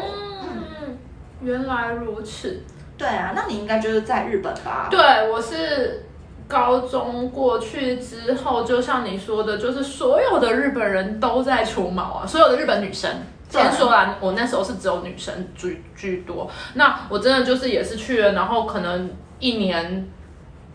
[0.43, 0.97] 嗯，
[1.43, 2.63] 原来如此。
[2.97, 4.89] 对啊，那你应该就是在日本吧？
[4.91, 4.99] 对，
[5.31, 6.05] 我是
[6.49, 13.11] 高中过去之后，就像你说的，就是所有的日本人都在除毛啊，所有的日本女生。
[13.51, 16.51] 先说啦，我那时候是只有女生居居多。
[16.75, 20.07] 那我真的就是也是去了，然后可能一年，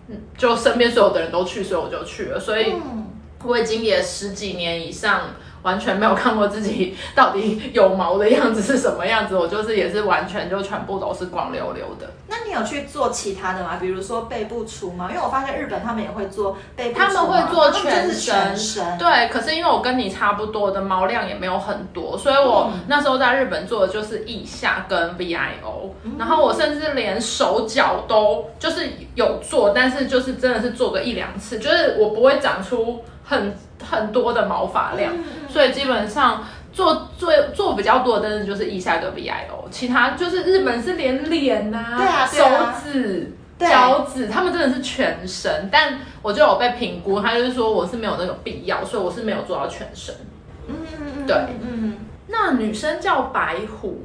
[0.08, 2.40] 嗯就身边所有的人都去，所以我就去了。
[2.40, 3.08] 所以嗯，
[3.44, 5.22] 我已经也十几年以上，
[5.64, 9.36] 完全没有看过自己到底有毛的样子是什么样子。
[9.36, 12.08] 我就是也是完全就全部都是光溜溜的。
[12.28, 13.78] 那你有去做其他的吗？
[13.80, 33.56] 比如说背部除毛，因为我发现日本他们也会做背部除毛，他们会做全身全身，对，可是因为我跟你差不多的毛量也没有很多，所以我嗯那时候在日本做的就是腋下跟 VIO，、然后我甚至连手脚都就是有做，但是就是真的是做个一两次，就是我不会长出很
[33.90, 36.44] 很多的毛发量，嗯所以基本上。
[36.74, 42.74] 做做做比较多的，真的就是腋下跟 VIO，其他就是日本是连脸呐、对啊手啊。
[42.84, 43.70] 指、对。
[43.70, 50.16] 脚趾，他们真的是全身，但我就有被评估，他就是说我是没有那个必要，所以我是没有做到全身。
[50.68, 51.36] 嗯嗯嗯，对。
[51.36, 54.02] 嗯嗯，那女生叫白虎，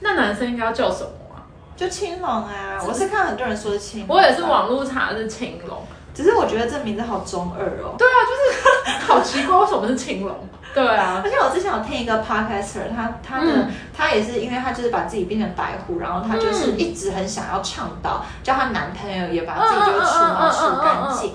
[0.00, 1.46] 那男生应该要叫什么啊？
[1.76, 5.78] 就青龙啊，我是看很多人说是青龙，我也是网络查的是青龙，
[6.14, 7.94] 只是我觉得这名字好中二哦。
[7.98, 10.34] 对啊，就是 好奇怪，为什么是青龙？
[10.72, 21.32] 对啊，而且我之前有听一个 podcaster，他他的、嗯他也是因为他就是把自己变成白虎，然后他就是嗯一直很想要倡导，叫她男朋友也把自己就是除毛除干净。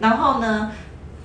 [0.00, 0.72] 然后呢，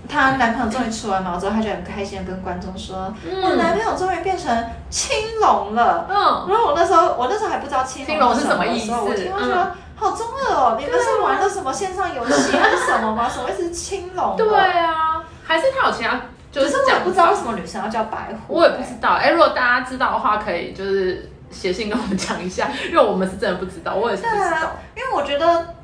[0.07, 9.75] 她男朋友终于除完毛之后，她就很开心的跟观众说：“嗯我男朋友终于变成青龙了。”嗯，然后我那时候我那时候还不知道青青龙龙是什么意思我听到觉得。
[9.95, 10.77] 好中二哦！
[10.79, 13.27] 你们是玩的什么线上游戏还是什么吗？
[13.31, 14.35] 什么意思是青龙？
[14.35, 16.19] 对，啊，还是他有其他，
[16.51, 18.55] 就是我不知道为什么女生要叫白虎。
[18.55, 19.11] 我也不知道。
[19.13, 25.75] 哎、如果大家知道的话，可以就是写信跟我们讲一下，因为我们是真的不知道，我也是不知道啊。，因为我觉得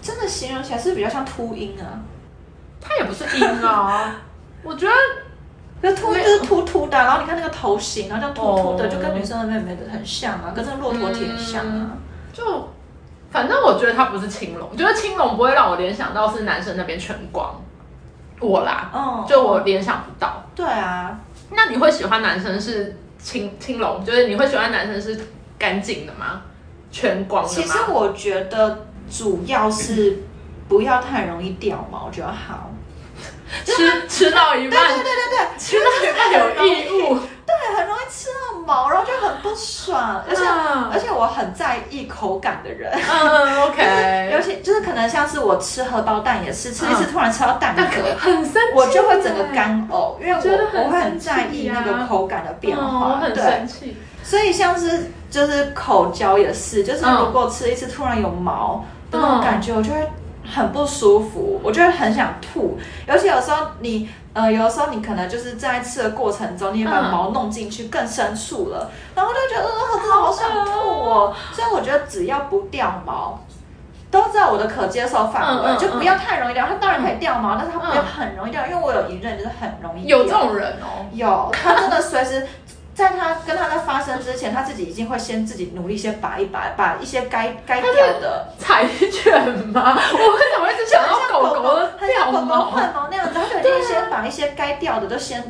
[0.00, 2.02] 真的形容起来是比较像秃鹰啊，
[2.80, 4.16] 它也不是鹰啊，
[4.64, 4.92] 我觉得
[5.80, 11.90] 可是秃鹰就是秃秃的，然后你看那个头型，然后这样秃秃的，哦就跟女生的妹妹的很像啊，跟这个骆驼挺像啊。
[12.32, 12.68] 就
[13.32, 17.58] 反正我觉得他不是青龙，我觉得青龙不会让我联想到是男生那边全光，
[18.38, 20.44] 我啦，嗯，就我联想不到。
[20.54, 21.18] 对啊，
[21.50, 25.18] 那你会喜欢男生是青青龙，就是你会喜欢男生是
[25.58, 26.42] 干净的吗？
[26.90, 27.54] 全光的吗？
[27.54, 30.18] 其实我觉得主要是
[30.68, 32.70] 不要太容易掉毛就好。
[33.64, 42.92] 吃吃到一半，对对对对对，吃到一半有异物，对，很容易吃到毛，然后就很不爽，而且、嗯而且我很在意口感的人。
[42.92, 60.10] 嗯，OK，尤其就是可能像是我吃荷包蛋也是，吃一次嗯突然吃到蛋壳，个很生气，我就会整个干呕，因为我我会很在意那个啊口感的变化，很对，生气，所以像是就是口交也是，就是嗯如果吃一次突然有毛的那种嗯感觉，我就会
[60.44, 64.08] 很不舒服，我就会很想吐，尤其有时候你。
[64.34, 71.34] 呃，有的时候你可能就是在吃的过程中，你也把嗯毛弄进去更深处了，然后就觉得呃，真的好想吐哦。
[71.52, 73.38] 所以我觉得只要不掉毛，
[74.10, 76.66] 都在我的可接受范围，嗯嗯就不要太容易掉。
[76.66, 80.16] 它当然可以掉毛，但是它不要嗯很容易掉，因为我有一任就是很容易掉。
[80.16, 82.46] 有这种人哦，有，他真的随时
[82.94, 89.32] 在他跟他在发生之前，他自己已经会先自己努力先拔一拔，把一些该该掉的，柴犬
[89.68, 89.96] 吗？
[90.12, 92.70] 我为什么一直想到狗狗的很像狗狗？
[92.70, 95.42] 换毛那样子，他就已经先把一些该掉的都先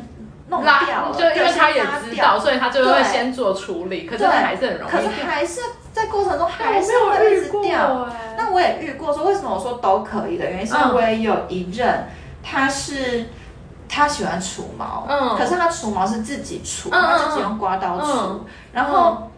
[0.47, 0.71] 弄掉
[1.09, 5.25] 了，就因为对他也知道，所以他就会先做处理，可是对还是很容易可是掉。
[5.25, 8.07] 还是在过程中还是会一直掉。
[8.09, 12.07] 哎，那我也遇过，说为什么我说都可以的原因，是因为有一任，
[12.41, 13.25] 他是
[13.93, 19.29] 他喜欢除毛，嗯可是他除毛是自己除，他自己用刮刀除，嗯然后。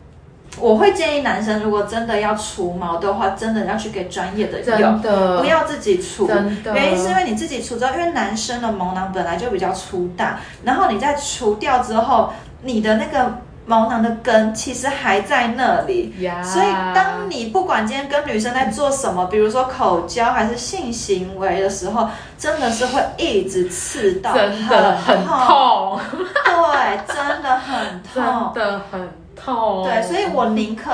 [0.58, 6.30] 我会建议男生，如果真的要除毛的话，真的要去给专业的用真，的不要自己除。
[6.74, 13.34] 原因是因为你自己除之后，因为男生的毛囊本来就比较粗大，然后你在除掉之后，你的那个
[13.66, 16.14] 毛囊的根其实还在那里。
[16.20, 26.00] 呀，所以，当你不管今天跟女生在做什么，比如说口交还是性行为的时候，真的是会一直刺到，真的很痛，
[26.46, 29.84] 对，真的很痛真痛，的很痛。
[29.84, 30.92] 对，所以我宁可，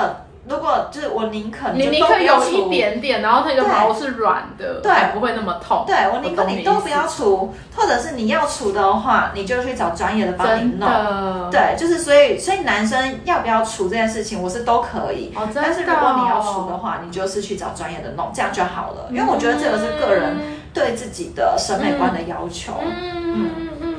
[0.48, 5.84] 如果就是我宁可你宁可有一点点，然后那个对毛是软的，对还不会那么痛。
[5.86, 11.50] 对我宁可你都不要除，或者是你要除的话，你就去找专业的帮你弄。
[11.50, 15.32] 对，就是所以，所以男生要不要除这件事情，我是都可以。
[15.36, 19.06] 哦，真的但是如果你要除的话，你就是去找专业的弄，这样就好了。
[19.10, 20.36] 因为我觉得这个是个人
[20.74, 22.72] 对自己的审美观的要求。
[22.84, 22.92] 嗯
[23.24, 23.94] 嗯嗯嗯，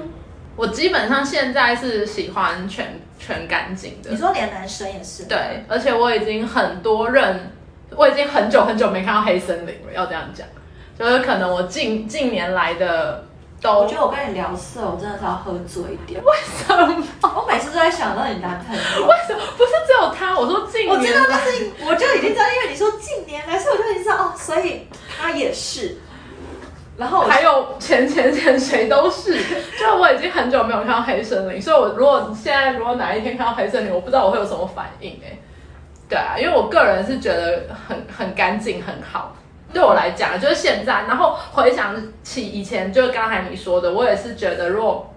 [0.57, 5.23] 我基本上现在是喜欢全全干净的你，说连男生也是？
[5.25, 7.51] 对，而且我已经很多任，
[7.95, 10.45] 我已经很久很久没看到黑森林了，要这样讲，
[10.99, 13.25] 就是可能我近近年来的
[13.61, 16.21] 都我觉得我跟你聊色，我真的是要喝醉一点。
[16.21, 17.33] 为什么？
[17.35, 18.81] 我每次都在想到你男朋友。
[19.07, 20.37] 为什么不是只有他？
[20.37, 25.97] 我说近我知道，年来但是我就已经知道，因为你说近年来，所以我就已经知道哦，所以他也是。
[26.95, 29.33] 然后我还有前前前谁都是，
[29.79, 35.37] 就我已经很久没有看到黑森林，所以我如果现在如果哪一天看到黑森林，我不知道我会有什么反应哎、
[36.07, 39.35] 对啊，因为我个人是觉得很很干净很好，
[39.73, 45.11] 对我来讲就是现在，然后回想起以前，就是刚才你说的，我也是觉得如果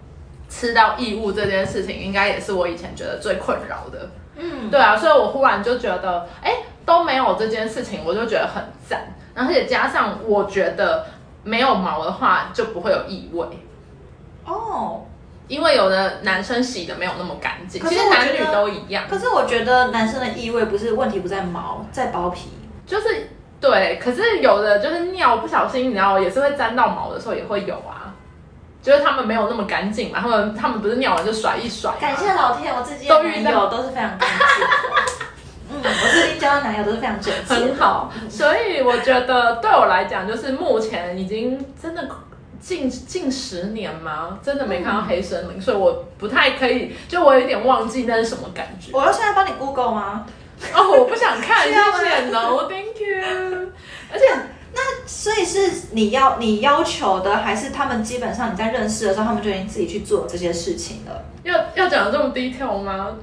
[0.48, 4.08] 吃到异物这件事情，应该也是我以前觉得最困扰的。
[4.38, 6.52] 嗯，对啊，所以我忽然就觉得，哎，
[6.84, 9.12] 都没有这件事情，我就觉得很赞。
[9.34, 11.04] 而且加上我觉得
[11.46, 13.46] 没有毛的话，就不会有异味，
[14.44, 15.06] 哦，
[15.46, 22.50] 因为有的男生洗的没有那么干净，其实男女都一样，可是我觉得男生的异味不是问题，不在毛，在包皮。
[22.84, 23.30] 就是
[23.60, 23.98] 对。
[24.02, 28.12] 可是有的就是尿不小心，你知道也是会沾到毛的时候也会有啊。
[28.82, 34.66] 就是他们没有那么干净嘛，他们他们不是尿完就甩一甩，感谢老天，我自己的都遇到男友都是非常干净的。
[35.86, 37.54] 嗯，我最近交的男友都是非常整洁。
[37.54, 42.08] 很好，所以我觉得对我来讲，就是目前已经真的
[42.60, 48.90] 近近十年吗，真的没看到黑森林，所以我不太可以，就我有点忘记那是什么感觉。
[48.92, 50.26] 我要现在帮你 Google 吗？
[50.74, 53.70] 哦，我不想看，谢谢 No Thank you。
[54.10, 54.24] 而且
[54.72, 61.25] 那所以是你要你要求的，还是他们基本上你在认识的时候，他们就已经自己去做这些事情了？
[61.46, 63.16] 要要讲的这么 detail 吗？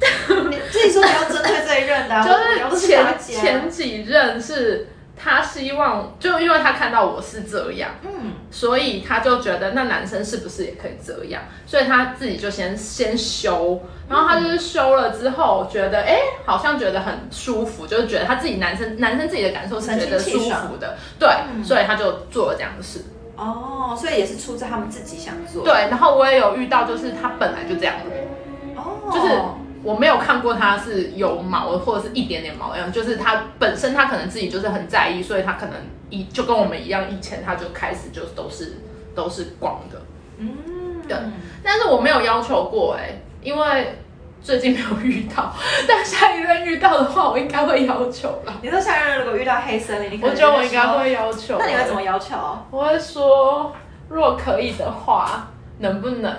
[0.50, 2.24] 你自己说你要针对这一任的、
[2.70, 3.42] 就是前家。
[3.42, 7.92] 前几任是他希望，就因为他看到我是这样。
[8.04, 11.44] 嗯，所以他就觉得那男生是不是也可以这样？
[11.66, 23.04] 所以他自己就先先修，然后他就是修了之后，觉得哎、诶好像觉得很舒服，就是觉得他自己男生男生自己的感受是觉得舒服的，对，嗯所以他就做了这样的事。
[23.36, 25.64] 哦，所以也是出自他们自己想做。
[25.64, 29.42] 对，然后我也有遇到，就是他本来就这样的，哦，就是
[29.84, 35.76] 我没有看过他是有毛或者是一点点毛的样，就是他本身他可能自己就是很在意，所以他可能
[36.10, 38.78] 以就跟我们一样，以前他就开始就都是
[39.16, 40.02] 都是光的。
[40.38, 41.18] 嗯，对
[41.64, 44.00] 但是我没有要求过哎、因为
[44.44, 45.54] 最近没有遇到，
[45.88, 48.54] 但下一任遇到的话，我应该会要求了。
[48.62, 50.70] 你说下一任如果遇到黑森林，我觉得我应。
[50.70, 51.58] 该会要求。
[51.58, 52.02] 那你会怎么？
[52.02, 52.36] 要求？
[52.70, 53.74] 我会说，
[54.10, 55.48] 如果可以的话，
[55.80, 56.36] 能不能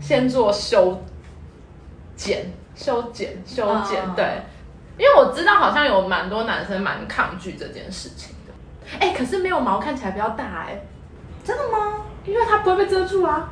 [0.00, 1.00] 先做修
[2.16, 4.02] 剪、修剪、修剪？
[4.04, 4.24] 嗯对，
[4.98, 8.52] 因为我知道好像有蛮多男生蛮抗拒这件事情的。
[8.98, 10.80] 哎、可是没有毛看起来比较大哎、
[11.44, 12.00] 真的吗？
[12.24, 13.48] 因为它不会被遮住啊。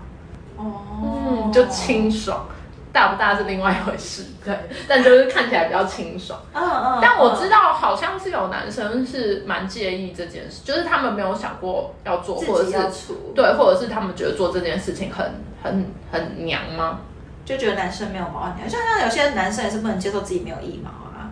[0.57, 2.47] 哦，嗯，就清爽，
[2.93, 4.55] 大不大是另外一回事， 对，
[4.87, 6.39] 但就是看起来比较清爽。
[6.53, 6.99] 嗯嗯。
[7.01, 15.25] 但我知道道好像是有男生是蛮介意这件事，就是他们没有想过要做，或者是除，对，或者是他们觉得做这件事情很
[15.63, 17.01] 很很娘吗？
[17.45, 21.29] 就觉得男生没有毛很娘，像像有些男生也是不能接受自己没有腋毛啊，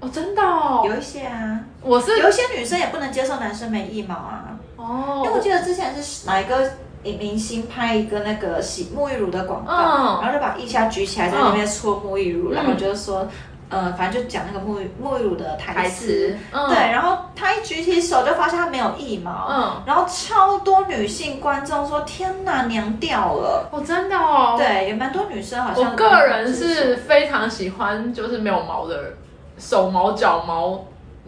[0.00, 4.50] 哦，真的哦，有一些啊，我是有一些女生也不能接受男生没腋毛啊。
[4.76, 6.70] 哦因为我哦，记得之前是哪一个
[7.12, 13.26] 明星拍一个那个洗沐浴乳的广告，嗯然后就把腋下举起来在那边搓沐浴乳，嗯然后就是说
[13.70, 25.90] 呃，反正就讲那个沐浴沐浴乳的台台词对，，然后他一举起手就发现他没有腋毛，嗯，然后超多女性观众说：“天哪，娘掉了！”哦，真的哦，对，也蛮多女生好像。
[25.90, 29.12] 我个人是非常喜欢就是没有毛的人，
[29.58, 30.84] 手毛、脚毛。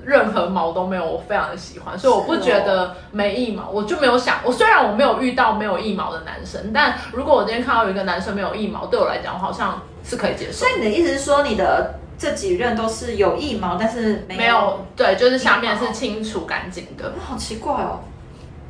[0.06, 4.36] 任何毛都没有，我非常的喜欢，所以我不觉得没腋毛，我就没有想。
[4.44, 10.68] 我虽然我没有遇到没有腋毛的男生，但如果我今天看到有一个男生没有腋毛，对我来讲，我好像是可以接受所。
[10.68, 14.86] 以你的意思是说，你的这几任都是有腋毛，但是没有？
[14.94, 17.12] 对，就是下面是清除干净的。
[17.20, 17.98] 好奇怪哦，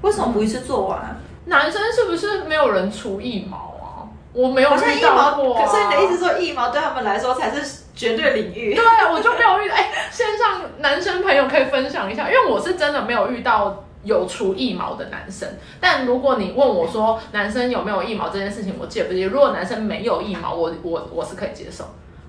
[0.00, 1.16] 为什么不一次做完啊？
[1.44, 4.08] 男生是不是没有人除腋毛啊？
[4.32, 5.62] 我没有遇好像腋毛，到过、啊。
[5.66, 8.74] 可是你的意思说腋毛对他们来说才是绝对领域？
[8.74, 9.74] 对，我就没有遇到。
[9.74, 15.48] 哎、线上男生朋友可以分享一下，因为我是真的没有遇到有除腋毛的男生。
[15.80, 19.22] 但如果你问我说男生有没有腋毛这件事情，我介不介意？
[19.22, 21.84] 如果男生没有腋毛，我我我是可以接受。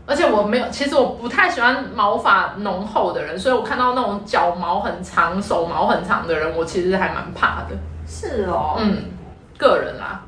[0.05, 7.75] 而且我没有，其实我不太喜欢毛发浓厚的人，所以我看到那种脚毛很长、手毛很长的人，我其实还蛮怕的。
[8.07, 9.03] 是哦，嗯，
[9.57, 10.23] 个人啦，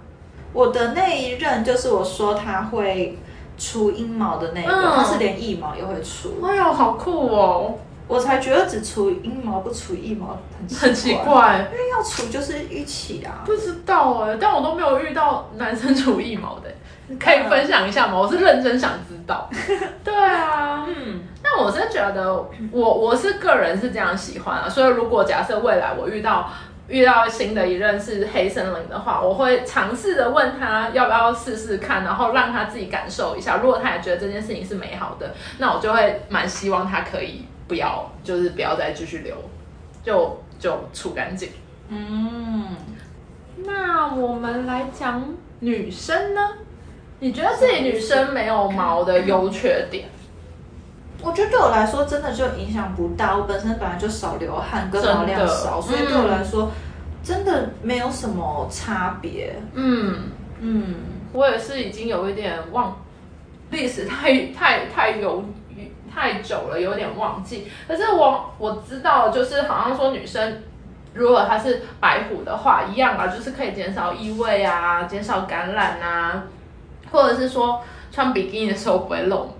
[0.51, 3.17] 我的那一任就是我说他会
[3.59, 10.37] 除阴毛的那个，嗯他是连腋毛也会除，哎呦，好酷哦，我才觉得只除阴毛不除腋毛
[10.69, 11.67] 很很奇怪，怪。
[11.71, 13.43] 因为要除就是一起啊。
[13.45, 16.69] 不知道哎、但我都没有遇到男生除腋毛的、
[17.19, 18.17] 可以分享一下吗？
[18.17, 19.47] 我是认真想知道。
[20.03, 22.33] 对啊，嗯，但我是觉得
[22.71, 26.49] 我我是个人是这样喜欢啊，所以如果假设未来我遇到
[26.89, 33.57] 遇到新的一任是黑森林的话，我会尝试的问他要不要试试看，然后让他自己感受一下。
[33.57, 39.35] 如果他也觉得这件事情是美好的，那我就会蛮希望他可以不要，就是不要再继续留，
[40.03, 41.49] 就就除干净。
[41.89, 42.75] 嗯，
[43.63, 45.23] 那我们来讲
[45.59, 46.41] 女生呢？
[47.19, 50.07] 你觉得自己女生没有毛的优缺点？
[51.21, 53.35] 我觉得对我来说真的就影响不大。
[53.35, 56.71] 我本身本来就少流汗，跟毛量少，所以对嗯我来说
[57.23, 59.55] 真的没有什么差别。
[59.73, 60.15] 嗯，
[60.59, 60.95] 嗯，
[61.33, 62.97] 我也是已经有一点忘，
[63.71, 65.43] 历史太 太太有
[66.13, 67.67] 太久了，有点忘记。
[67.87, 70.63] 可是我我知道，就是好像说女生。
[71.11, 76.43] 如果她是白虎的话，一样啊，就是可以减少异味啊，减少感染啊，
[77.11, 79.51] 或者是说穿比基尼的时候不会露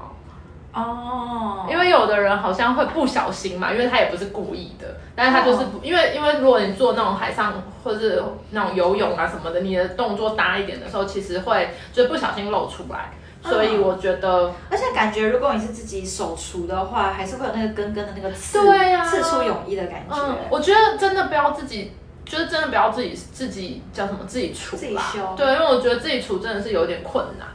[0.73, 0.81] 毛。
[0.81, 7.53] 哦，因为有的人好像会不小心嘛，因为他也不是故意的，但是他就是不，因为因为如果你做那种海上
[7.83, 13.11] 或是那种游泳啊什么的，你的动作大一点的时候，其实会就不小心露出来，
[13.43, 20.15] 所以我觉得而且感觉如果你是自己手除的话，还是会有那个根根的那个刺，对啊刺出泳衣的感觉。
[20.15, 21.93] 嗯，我觉得真的不要自己。
[22.25, 27.47] 就是真的不要自己自己叫什么自己除自己啦修对，因为我觉得自己除真的是有点困难。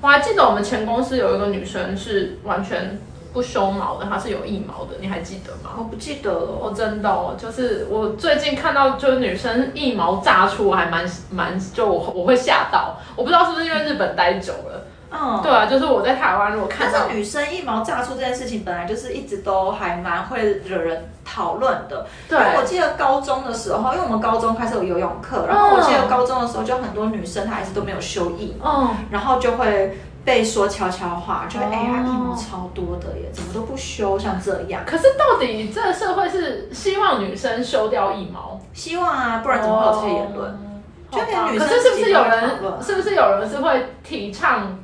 [0.00, 2.98] 我还记得我们前公司有一个女生是完全
[3.32, 5.76] 不修毛的，她是有腋毛的，你还记得吗？
[5.78, 6.58] 我不记得了。
[6.60, 14.86] 我真的哦，就是我最近看到就是女生腋毛炸出，我还蛮蛮就我我会吓到，我不知道是不是因为日本待久了。
[15.12, 22.06] 嗯，对啊，就是我在台湾如果看到但是女生一毛炸出这件事情，本来就是一直都还蛮会惹人讨论的。
[22.28, 31.68] 对因为我记得高中的时候，因为我们高中开始有游泳课，然后我记得高中的时候就很多女生她还是都没有修腋毛，嗯，然后就会被说悄悄话，就会哦。
[31.72, 34.82] 哎呀腋毛超多的耶，怎么都不修，像这样。
[34.86, 40.50] 可是到底这个社会是希望女生修掉一毛，希望啊，不然怎么会有这些言论？
[40.50, 40.56] 哦。
[41.10, 42.50] 就连女生可是是不是有人
[42.80, 44.78] 是不是有人是会提倡，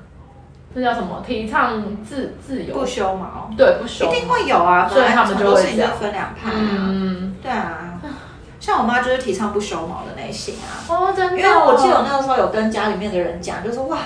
[0.76, 1.22] 这叫什么？
[1.26, 2.74] 提倡自自由。
[2.74, 4.04] 不修毛，对不修。
[4.04, 6.52] 一定会有啊，所以他们就会分两派啊。
[6.54, 7.94] 嗯，对啊，
[8.60, 10.84] 像我妈就是提倡不修毛的那型啊。
[10.86, 13.96] 哦，真的哦，因为我记得我那个时候有跟家里面的人讲，就说哇，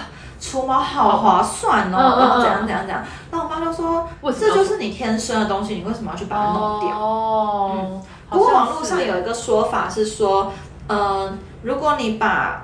[0.41, 3.03] 除毛好划算哦，然后怎样怎样怎样。
[3.33, 4.09] 然后我妈就说，
[4.39, 6.97] 这就是你天生的东西，你为什么要去把它弄掉？
[6.97, 10.53] 哦，不过网络上有一个说法是说，
[10.87, 12.63] 嗯、如果你把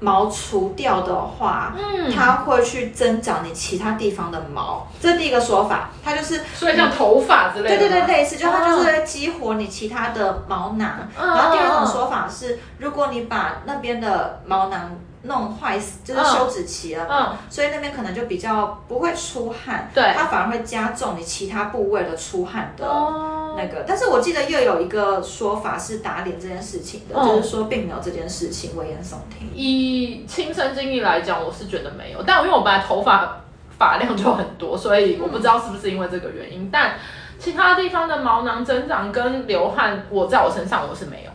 [0.00, 5.90] 毛除掉的话，嗯它会去增长你其他地方的毛，这是第一个说法。
[6.04, 11.08] 它就是所以像头发之类的，对对对，类似，就它就是激活你其他的毛囊。
[11.18, 14.90] 嗯然后第二种说法是，如果你把那边的毛囊
[15.24, 16.24] 弄坏死，就是嗯。
[16.24, 17.08] 休止期了。
[17.08, 17.38] 嘛，嗯。
[17.50, 20.12] 所以那边可能就比较不会出汗，对。
[20.16, 22.86] 它反而会加重你其他部位的出汗的。
[22.86, 27.26] 哦，那个，但是我记得又有一个说法是打脸这件事情的，嗯。
[27.26, 29.50] 就是说并没有这件事情，危言耸听。
[29.54, 33.40] 以亲身经历来讲，我是觉得没有，但因为我本来头发
[33.78, 36.94] 发量就很多，所以我不知道是不是因为这个原因，但
[37.38, 41.30] 其他地方的毛囊增长跟流汗，我在我身上我是没有。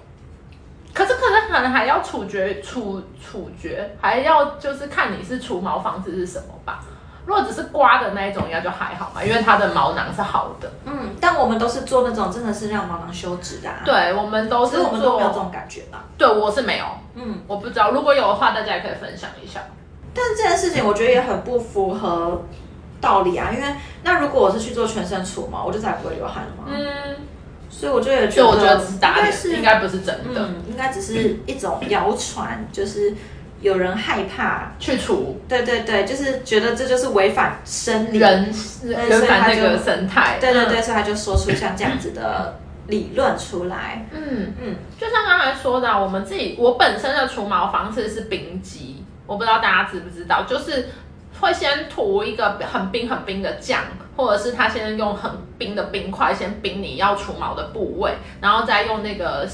[0.99, 6.83] 可是可能可能还要处决处处决，还要就是看你是除毛方式是什么吧。
[7.25, 10.69] 如果只是刮的那一种，应该就还好嘛，因为它的毛囊是好的。
[10.83, 15.35] 嗯，但我们都是做那种真的是让毛囊休止的、啊，，对，我们都是所以我们都没有这。
[15.35, 16.03] 种感觉吧。
[16.17, 16.85] 对，我是没有，
[17.15, 19.61] 嗯，我不知道，如果有的话，大家也可以分享一下。
[20.13, 22.41] 但这件事情我觉得也很不符合
[22.99, 23.67] 道理啊，因为
[24.03, 26.63] 那如果我是去做全身除毛，我就再也不会流汗了嘛。
[26.67, 27.15] 嗯，
[27.79, 30.41] 所以我就也觉得，我觉得只是打脸，应该是应该不是真的。
[30.41, 33.13] 嗯，应该只是一种谣传，就是
[33.61, 34.73] 有人害怕。
[34.77, 38.17] 去除对对对，就是觉得这就是违反生理。
[38.17, 40.37] 人所以原反那个生态。
[40.41, 44.05] 对对对，所以他就说出像这样子的理论出来。
[44.11, 50.89] 嗯，嗯，嗯，就像刚才说的啊，我们自己我本身的除毛方式是冰肌，我不知道大家知不知道，就是
[51.39, 53.83] 会先涂一个很冰很冰的酱，
[54.19, 58.11] 或者是他先用很冰的冰块先冰你要除毛的部位，
[58.41, 59.47] 然后再用那个。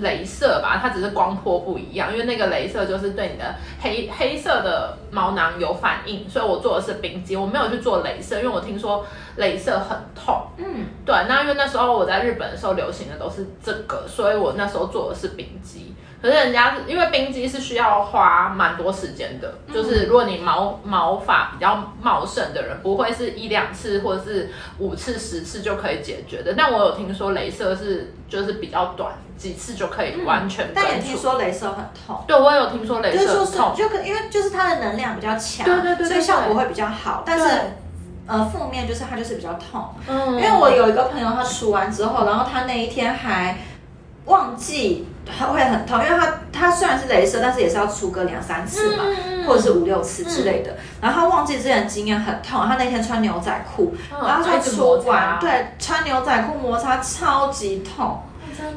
[0.00, 9.04] 镭射吧，它只是光波不一样，因为那个镭射就是对你的黑黑色的毛囊有反应，所以我做的是冰肌，我没有去做镭射，因为我听说
[9.36, 10.46] 镭射很痛。
[10.56, 15.94] 嗯，对，那因为那时候我在日本的时候流行的都是这个，所以我那时候做的是冰肌。
[16.22, 26.54] 可是人家是因为冰肌是需要花蛮多时间的，就是如果你毛毛发比较茂盛的人，不会是一两次或者是五次、十次就可以解决的。
[26.56, 31.00] 但我有听说镭射是就是比较短，几次就可以完全但也。
[31.00, 32.22] 听说镭射很痛。
[32.28, 37.24] 对，我有听说镭射痛，就可因为就是它的能量比较强，对对对对所以效果会比较好。
[37.26, 37.44] 但是
[38.28, 39.92] 呃，负面就是它就是比较痛。
[40.06, 43.58] 嗯因为我有一个朋友，他除完之后，然后他那一天还
[44.26, 45.11] 忘记他
[45.52, 50.76] 会很痛，因为他他虽然是镭射，但是也是要出个两三次嘛，嗯或者是五六次之类的。
[51.00, 58.20] 然后他忘记之前的经验很痛，他那天穿牛仔裤，嗯然后他一直摩除完，对，穿牛仔裤摩擦超级痛。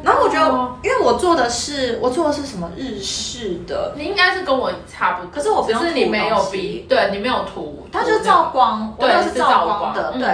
[0.01, 10.27] 然后我觉哦得，因为我做的是我做的是什么日式的，你应该是跟我差不多，可是我不用只是你涂没有东西，对你没有涂，它就是照光，我对那个是照光的，对。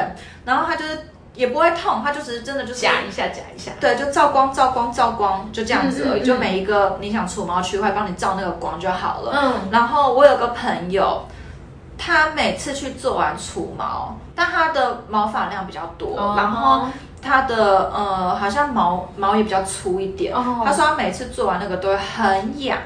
[0.45, 0.97] 然后它就是
[1.34, 6.21] 也不会痛，它就只是真的就是夹一下夹一下，对，就照光照光照光，就这样子而已。
[6.21, 9.32] 嗯嗯嗯就每一个你想除毛区会帮你照那个光就好了。
[9.34, 11.25] 嗯，然后我有个朋友，
[11.97, 16.88] 他每次去做完除毛，但他的毛发量比较多，哦然后
[17.21, 20.36] 他的呃好像毛毛也比较粗一点。
[20.36, 22.77] 哦他说他每次做完那个都会很痒。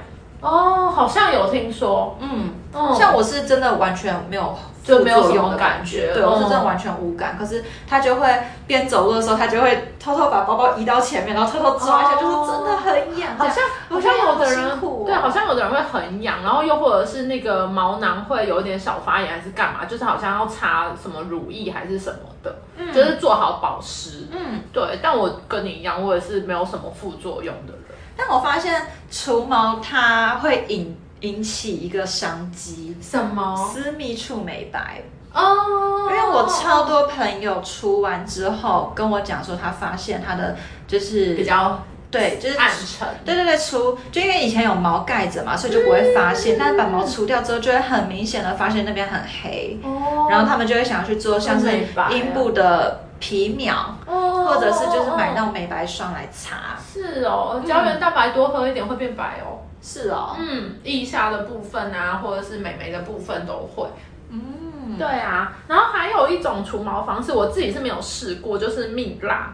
[0.42, 4.56] 哦，好像有听说，嗯，嗯，像我是真的完全没有
[4.86, 7.36] 就没有用的什么感觉对我是真的嗯完全无感。
[7.38, 8.28] 可是他就会
[8.68, 13.38] 边走路的时候，他就会偷偷把包包移到前面，然后偷偷抓一下，哦就是真的很痒。
[13.38, 24.28] 好像好像有的人对，好像有的人会很痒，然后又或者是那个毛囊会有一点小发炎，还是干嘛，就是好像要擦什么乳液还是什么的，嗯就是做好保湿。
[24.32, 27.82] 嗯，对，但我跟你一样，我也是没有什么副作用的人。
[28.18, 28.82] 但我发现
[29.12, 33.56] 除毛它会引引起一个商机，什么？
[33.74, 35.02] 私密处美白。
[35.34, 40.56] 哦，因为我超多朋友除完之后跟我讲说，他发现他的
[40.88, 43.06] 就是比较对，就是暗沉。
[43.26, 46.56] 对对对，除就因为以前有毛盖着嘛，所以就不会发现。
[46.58, 51.70] 但是把毛除掉之后，就会很明显的发现那边很黑，哦然后他们就会想要去做像是
[52.12, 56.78] 阴部的皮秒，哦或者是就是买那种美白霜来擦。
[56.94, 59.65] 是哦，胶原蛋白多喝一点会变白哦。
[59.88, 63.88] 是哦，嗯，腋下的部分啊，或者是美眉的部分都会。
[64.32, 69.54] 嗯，对啊，然后还有一种除毛方式，我自己是没有试过，就是蜜蜡。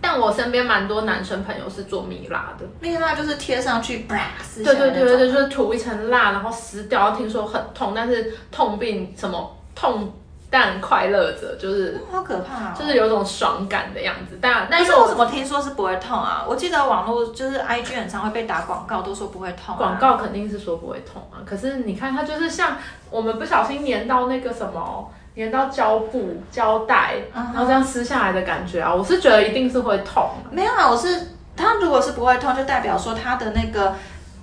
[0.00, 2.66] 但我身边蛮多男生朋友是做蜜蜡的。
[2.78, 4.16] 蜜蜡就是贴上去，啪
[4.54, 10.12] 对对对对，就是涂一层蜡，然后撕掉，听说很痛，但是痛并什么痛
[10.50, 12.74] 但快乐着，就是好可怕哦。
[12.78, 14.38] 就是有种爽感的样子。
[14.40, 16.44] 但但但是是我怎么听说是不会痛啊？
[16.48, 19.78] 我记得网络就是 IG 很常会被打广告，都说不会痛、啊。
[19.78, 22.78] 广告肯定是说不会痛啊，可是你看它就是像
[23.10, 30.30] 我们不小心粘到那个什么，粘到胶布、胶带，然后这样撕下来的感觉啊，我是觉得一定是会痛。
[30.50, 33.94] 没有啊，我是它如果是不会痛，就代表说它的那个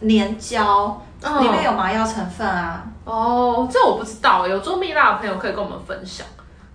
[0.08, 2.84] 粘胶嗯里面有麻药成分啊。
[3.06, 6.26] 哦，这我不知道，有做蜜蜡的朋友可以跟我们分享。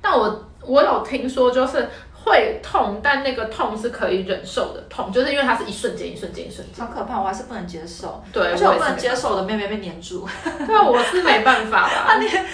[0.01, 1.89] 但我我有听说，就是
[2.25, 6.87] 会痛，但那个痛是可以忍受的痛，就是因为它是一瞬间、一瞬间、一瞬间。
[6.87, 8.23] 好可怕，我还是不能接受。
[8.33, 10.27] 对，而且我不能接受我的妹妹被粘住。
[10.67, 12.07] 对，我是没办法 啦。
[12.09, 12.45] 而且，哎，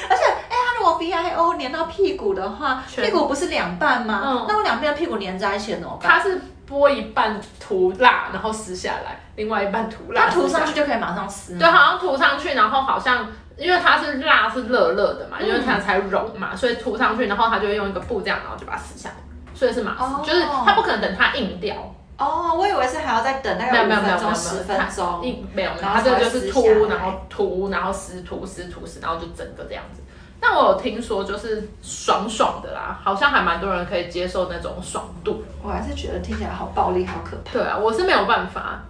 [0.50, 4.22] 它如果 V I O 粘到屁股的话，屁股不是两半吗？
[4.24, 6.10] 嗯那我两边的屁股粘在一起了怎么办？
[6.12, 10.22] 它是剥一半涂蜡，然后撕下来，另外一半涂蜡。
[10.24, 11.58] 它涂上去就可以马上撕吗。
[11.60, 19.14] 对，好像涂上去，然后好像因为它是蜡是热热的嘛，因为嗯它才融嘛，所以涂上去，然后它就会用一个布这样，然后就把它撕下来，
[19.54, 21.74] 所以是马撕，哦就是它不可能等它硬掉，
[22.18, 25.24] 哦，我以为是还要再等大概五没有没有没有分钟、没有十分钟。
[25.24, 30.02] 硬没有没有，然后它这个就是才会撕下涂，来然后涂，然后撕涂撕涂撕，然后就整个这样子。
[30.38, 35.42] 但但我有听说就是爽爽的啦，好像还蛮多人可以接受那种爽度。
[35.60, 37.52] 我还是觉得听起来好暴力，好可怕。
[37.52, 38.80] 对啊，我是没有办法，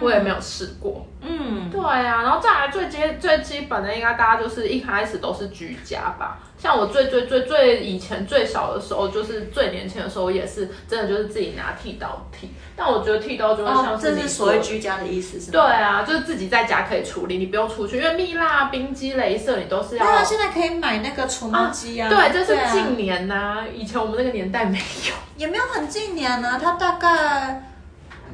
[0.00, 1.06] 我也没有试过。
[1.20, 6.38] 嗯，对啊，然后再来最基最基本的，应该大家就是一开始都是居家吧。
[6.58, 12.50] 像我最最最最以前最小的时候，就是最年轻的时候，也是真的就是自己拿剃刀剃。
[12.76, 15.66] 但我觉得剃刀就会像哦，这是所谓居家的意思是对吗？
[15.66, 20.04] 啊，就是自己在家可以处理，你不用出去，因为蜜蜡、冰肌、镭射你都是要。
[20.04, 22.08] 对啊，现在可以买那个除毛机啊。
[22.08, 25.14] 对，这是啊近年呐、以前我们那个年代没有。
[25.36, 27.70] 也没有很近年呢，它大概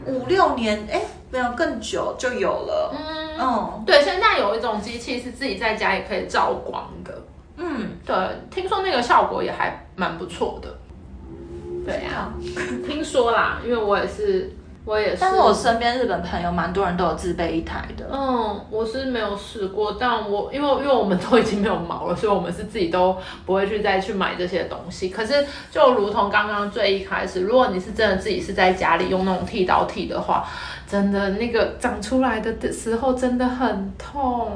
[0.07, 1.01] 五六年，哎，
[1.31, 2.93] 没有更久就有了。
[2.95, 7.23] 嗯，嗯对，现在有一种机器是自己在家也可以照光的。
[7.57, 8.15] 嗯，对，
[8.51, 10.69] 听说那个效果也还蛮不错的。
[11.85, 12.33] 对呀、
[12.87, 14.51] 听说啦，因为我也是，
[14.85, 15.19] 我也是。
[15.21, 18.09] 但是我身边日本朋友蛮多人都有自备一台的。
[18.13, 25.09] 嗯，我是没有试过，但我因为因为我们都已经没有毛了，所以我们是自己都不会去再去买这些东西。
[25.09, 30.47] 可是就如同刚刚最一开始，如果你是真的自己是在家里用那种剃刀剃的话，
[30.89, 34.51] 真的那个长出来的时候真的很痛，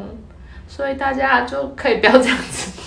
[0.66, 2.80] 所以大家就可以不要这样子。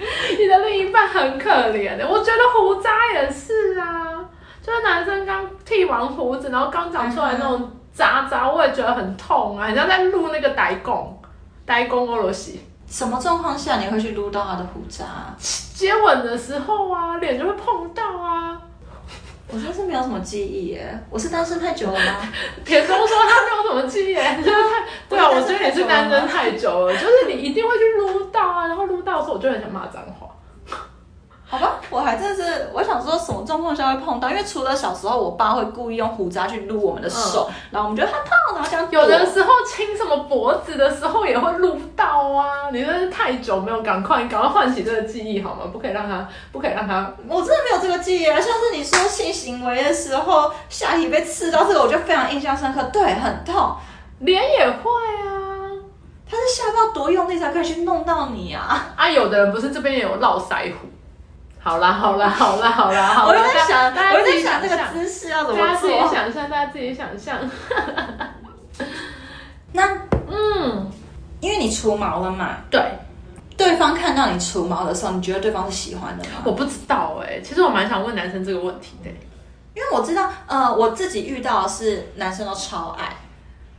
[0.00, 4.19] 你的另一半很可怜的，我觉得胡渣也是啊，
[4.62, 11.18] 就是男生刚剃完胡子，然后刚长出来那种渣渣，我也觉得很痛啊，很像在撸那个呆公，
[11.64, 12.52] 呆公俄罗斯。
[12.86, 15.04] 什么状况下你会去撸到他的胡渣？
[15.38, 18.60] 接吻的时候啊，脸就会碰到啊。
[19.52, 20.96] 我真是没有什么记忆耶。
[21.08, 22.16] 我是单身太久了吗？
[22.64, 30.19] 田中说他没有什么记忆，就是太对啊，我觉得你是单身太久了，就是你一定会去撸到啊，然后撸到的时候我就很想骂脏话。
[31.50, 42.70] 好吧，我还真是，我想说什么状况下会碰到，因为除了小时候我爸会故意用胡渣去撸我们的手，然后我们觉得他烫，然后这样有的躲时候亲什么脖子的时候也会撸到啊！
[42.70, 45.64] 你真是太久没有赶快，赶快唤起这个记忆好吗？
[45.72, 47.12] 不可以让他，不可以让他。
[47.26, 53.74] 我真的没有这个记忆啊，像是你说性行为的时候下体被刺到，这个我就非常印象深刻，对，很痛。
[54.20, 54.90] 脸也会
[55.26, 55.74] 啊！
[56.30, 58.92] 他是下到多用力才可以去弄到你啊！
[58.94, 60.86] 啊，有的人不是这边也有络腮胡。
[61.62, 63.42] 好啦，好啦，好啦，好啦，好我啦。
[63.42, 65.94] 我在想，大家自己我就在想这个姿势要怎么大家自己。
[66.10, 67.38] 想象，大家自己想象。
[69.72, 69.86] 那
[70.26, 70.90] 嗯，
[71.40, 72.82] 因为你除毛了嘛，对，
[73.56, 76.42] 对方看到你除毛的时候，你觉得对方是喜欢的吗？
[76.44, 79.10] 我不知道哎、其实我蛮想问男生这个问题的、
[79.74, 83.14] 因为我知道，呃，我自己遇到的是男生都超爱。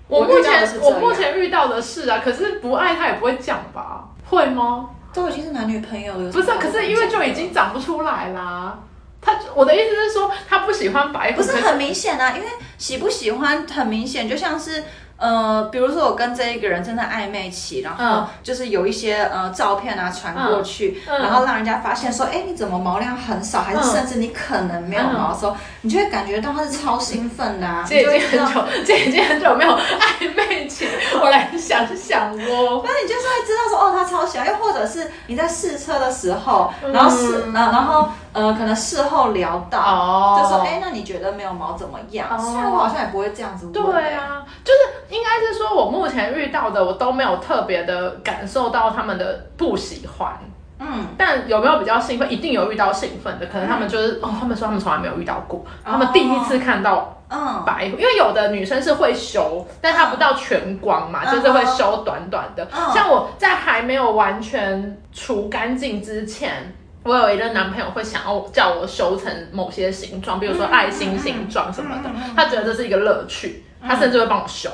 [0.07, 4.05] 我目前我目前遇到的是啊，可是不爱他也不会讲吧？
[4.29, 4.89] 会吗？
[5.13, 8.79] 都已经是男女朋友了，不是啊，可是因为就已经长不出来啦。
[9.21, 12.47] 他我的意思是说，他不喜欢白不是很明显啊，因为
[12.77, 14.83] 喜不喜欢很明显，就像是
[15.21, 18.27] 呃，比如说我跟这一个人正在暧昧期，然后嗯。
[18.41, 21.15] 就是有一些呃照片啊传过去，嗯。
[21.15, 21.21] 嗯。
[21.21, 23.91] 然后让人家发现说，哎，你怎么毛量很少，还是嗯。
[23.91, 30.87] 甚至你可能没有毛的时候，你就会感觉到他是超兴奋的啊，这已经很久，这已经很久没有暧昧期，
[31.21, 32.83] 我来想想哦。
[32.83, 36.91] 那你就是会知道说，哦，他超喜欢，又或者是你在试车的时候，嗯。
[36.91, 42.27] 然后试，呃，然后呃，可能事后聊到，哦就说，哎，那你觉得没有毛怎么样？
[42.31, 50.31] 哦虽然我好像也不会这样子问，对啊，就是应该是说，我目前遇到的，我都没有特别的感受到他们的不喜欢。
[50.79, 52.31] 嗯，但有没有比较兴奋？
[52.31, 62.67] 一定有遇到兴奋的，可能他们就是、哦，他们说他们从来没有遇到过，他们第一次看到嗯，白胡，因为有的女生是会修，但她不到全光嘛，嗯就是会修短短的。
[62.75, 66.73] 嗯像我在还没有完全除干净之前。
[67.03, 74.69] 我有一个男朋友会想要叫我修成某些形状，比如说爱心形状什么的，他觉得这是一个乐趣，他甚至会帮我修。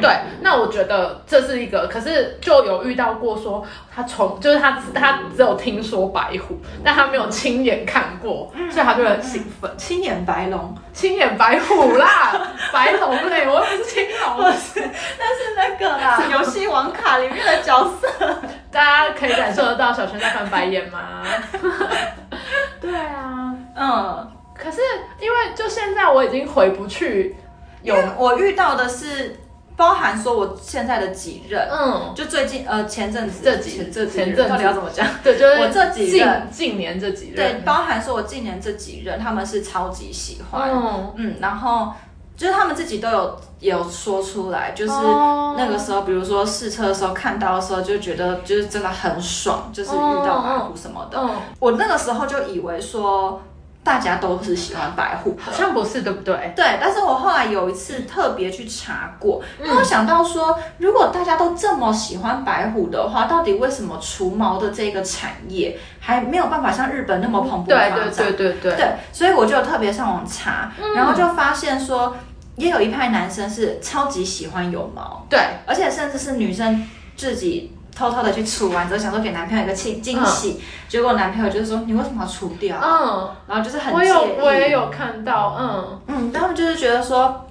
[0.00, 0.10] 对，
[0.40, 3.64] 那我觉得这是一个，可是就有遇到过说
[3.94, 9.70] 他从就是他他只有听说白虎，但他没有亲眼看过，所以他就很兴奋。
[9.76, 12.32] 青眼白龙，亲眼白虎啦，
[12.72, 14.40] 白龙嘞，我又不是青龙。
[14.40, 14.90] 那是
[15.56, 18.08] 那个啦，游戏王卡里面的角色。
[18.70, 21.22] 大家可以感受得到小泉在翻白眼吗？
[22.80, 24.80] 对啊，嗯，可是
[25.20, 27.36] 因为就现在我已经回不去，
[27.82, 29.36] 有我遇到的是
[29.76, 35.04] 包含说我现在的几任，嗯，就最近呃前阵子这几前这几任前阵到底要怎么讲？
[35.24, 36.48] 对，就是我这几任。
[36.52, 37.34] 近年这几任。
[37.34, 41.92] 对，任，包含说我近年这几任他们是超级喜欢，嗯，嗯，然后
[42.36, 45.56] 就是他们自己都有有说出来，就是哦。
[45.58, 51.18] 那个时候，比如说试车的时候看到的时候，就觉得就是真的很爽，就是遇到马虎什么的。
[51.18, 51.30] 嗯。
[51.58, 53.42] 我那个时候就以为说。
[53.84, 55.52] 大家都是喜欢白虎好。
[55.52, 56.52] 像不是，对不对？
[56.56, 68.12] 对，但是我后来有一次特别去查过，嗯因为我想到说，如果大家都这么喜欢白虎的话，到底为什么除毛的这个产业还没有办法像日本那么蓬勃对发展？
[68.16, 72.16] 对对对对，对，所以我就特别上网查，然后就发现说，
[72.56, 82.76] 也有一派男生是超级喜欢有毛，对而且甚至是女生自己偷偷的去除完之后，想说给男朋友一个惊惊喜，结果男朋友就是说你为什么要除掉？
[82.82, 87.46] 嗯，然后就是很我有意我也有看到，嗯嗯，他们就是觉得说，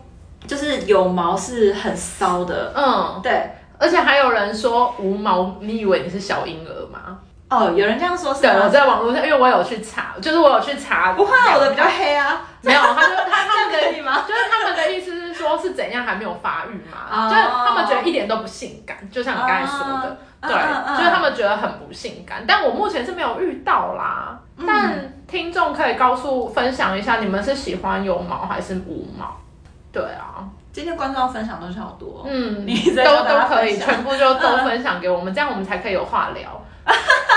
[0.45, 3.51] 就是有毛是很骚的，嗯，对。
[3.79, 7.17] 而且还有人说无毛，你以为你是小婴儿吗？
[7.53, 8.67] 哦，有人这样说是对，我？
[8.69, 14.23] 在网络上，因为我有去查，就是我有去查，不会啊，我的比较黑啊， 没有，他就他他们的 这样可以吗？
[14.27, 24.37] 就是他们的意思是说是怎样还没有发育嘛，哦就是他们觉得一点都不性感，就像你刚才说的，哦对，就是他们觉得很不性感，但我目前是没有遇到啦。
[24.57, 24.93] 嗯但
[25.27, 29.35] 听众可以告诉分享一下，你们是喜欢有毛还是无毛？
[29.91, 36.61] 对啊，今天观众分享东西好多，嗯，你都都可以，全部就都分享给我们，这样我们才可以有话聊，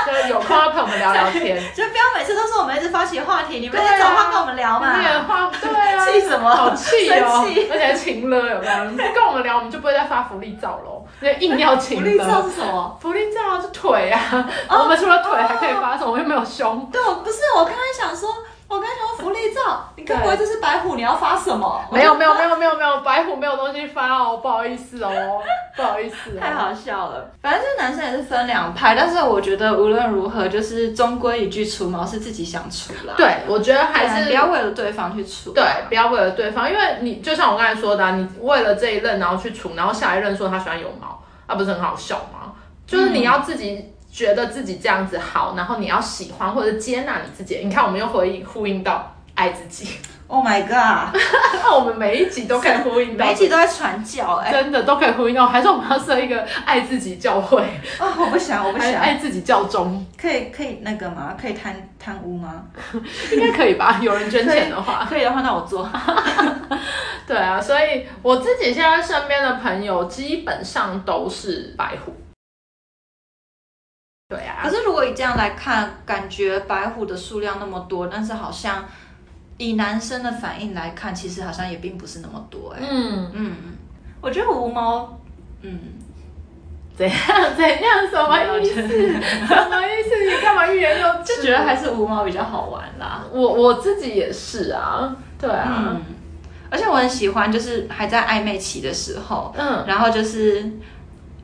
[0.07, 1.57] 就有空要陪我们聊聊天。
[1.75, 4.95] 就不要每次都是我们一直发起话题，你们在找话跟我们聊嘛。
[5.27, 7.45] 话对啊，气什么好气哦！
[7.71, 8.85] 而且还情了有没有？
[8.91, 11.05] 你不跟我们聊，我们就不会再发福利照喽。
[11.21, 12.99] 那硬要情福利照，是什么？
[13.01, 14.21] 福利照是腿啊，
[14.69, 16.13] 哦我们除了腿还可以发什么？
[16.13, 16.89] 我又没有胸。
[16.93, 18.29] 对，我不是，我刚才想说，
[18.69, 20.97] 我刚才想说福利照，你该不会这是白虎？
[20.97, 21.85] 你要发什么？
[21.93, 25.41] 没有没有没有没有没有，白虎没有东西发哦，不好意思哦，
[25.77, 26.41] 不好意思、哦。
[26.41, 27.31] 太好笑了。
[27.41, 33.14] 反正这男生也是分两派，但是我觉得无论如何，就是终归一句，除毛是自己想除啦。
[33.17, 35.53] 对，我觉得还是不要为了对方去除。
[35.53, 42.53] 对，不要为了对方，因为你就像我刚才说的、啊，你为了这一任然后去除，然后下一任说他喜欢有毛，那、不是很好笑吗？
[42.87, 47.61] 就是你要自己觉得自己这样子好，然后你要喜欢或者接纳你自己。
[47.62, 51.14] 你看，我们又回应呼应到爱自己，Oh my god，
[51.62, 57.61] 那 我们每一集都可以呼应到， 每一集都在传教哎、真的都可以呼应到，还是我们要设一个爱自己教会，
[57.99, 58.95] 啊、 我不想，我不想。
[58.95, 61.37] 爱自己教宗，可以可以那个吗？
[61.39, 62.62] 可以贪贪污吗？
[63.31, 64.01] 应该可以吧？
[64.01, 65.07] 有人捐钱的话。
[65.07, 65.87] 可以的话，那我做。
[67.27, 72.14] 对啊，所以我自己现在身边的朋友基本上都是白虎。
[74.29, 78.85] 对啊可，是如果以这样来看，感觉白虎的数量那么多，但是好像
[79.57, 83.53] 以男生的反应来看，其实好像也并不是那么多哎、嗯，嗯，
[84.20, 85.16] 我觉得无毛，
[85.62, 85.79] 嗯，
[86.97, 87.16] 怎样
[87.57, 88.07] 怎样？
[88.11, 88.83] 什么意思？
[88.83, 90.24] 什么意思？
[90.29, 91.37] 你干嘛欲言又止？
[91.39, 93.24] 就觉得还是无毛比较好玩啦。
[93.31, 96.03] 我我自己也是啊，对啊，嗯，
[96.68, 100.68] 而且我很喜欢，就是还在暧昧期的时候，嗯，然后就是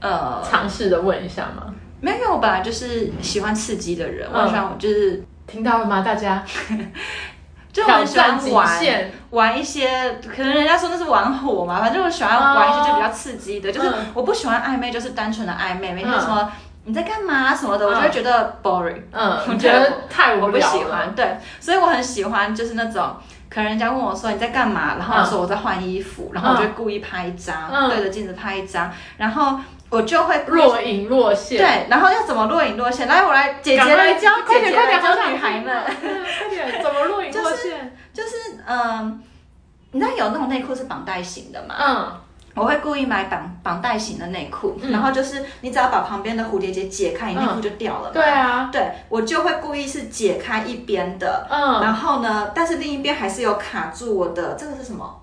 [0.01, 1.73] 呃，尝试的问一下嘛，
[2.03, 4.43] 没有，因为我本来就是喜欢刺激的人，嗯。
[4.45, 6.03] 我喜欢就是听到了吗？
[6.03, 6.45] 大家？
[7.73, 9.89] 就很喜欢玩，玩一些，
[10.21, 16.21] 可能人家说那是玩火嘛，反正我喜欢玩一些就比较刺激的，就是嗯我不喜欢暧昧，就是单纯的暧昧，每天嗯。
[16.21, 16.53] 什么、
[16.85, 17.55] 你在干嘛？
[17.55, 20.79] 什么的，我就会觉得 boring，、嗯，我我觉得太我不无聊了。
[20.79, 23.17] 喜欢，对，所以我很喜欢就是那种。
[23.49, 27.89] 可能人家问我说你在干嘛，然后我说我在换衣服，然后我就故意拍一张，嗯。
[27.89, 29.59] 对着镜子拍一张，然后
[29.93, 33.07] 我就会若隐若现，对，然后要怎么若隐若现？
[33.07, 35.71] 来，我来姐姐来教，快点快点好女孩们。
[36.03, 37.95] 嗯快点，怎么若隐若现？
[38.15, 39.23] 就是嗯，
[39.91, 41.75] 你知道有那种内裤是绑带型的嘛？
[41.79, 42.19] 嗯
[42.55, 48.11] 我会故意买绑绑带型的内裤，嗯然后就是你只要把旁边的蝴蝶结解开，你内裤就掉了嘛。
[48.13, 55.22] 对啊，对，我就会故意是解开一边的，嗯，然后呢，但是另一边还是有卡住我的这个是什么？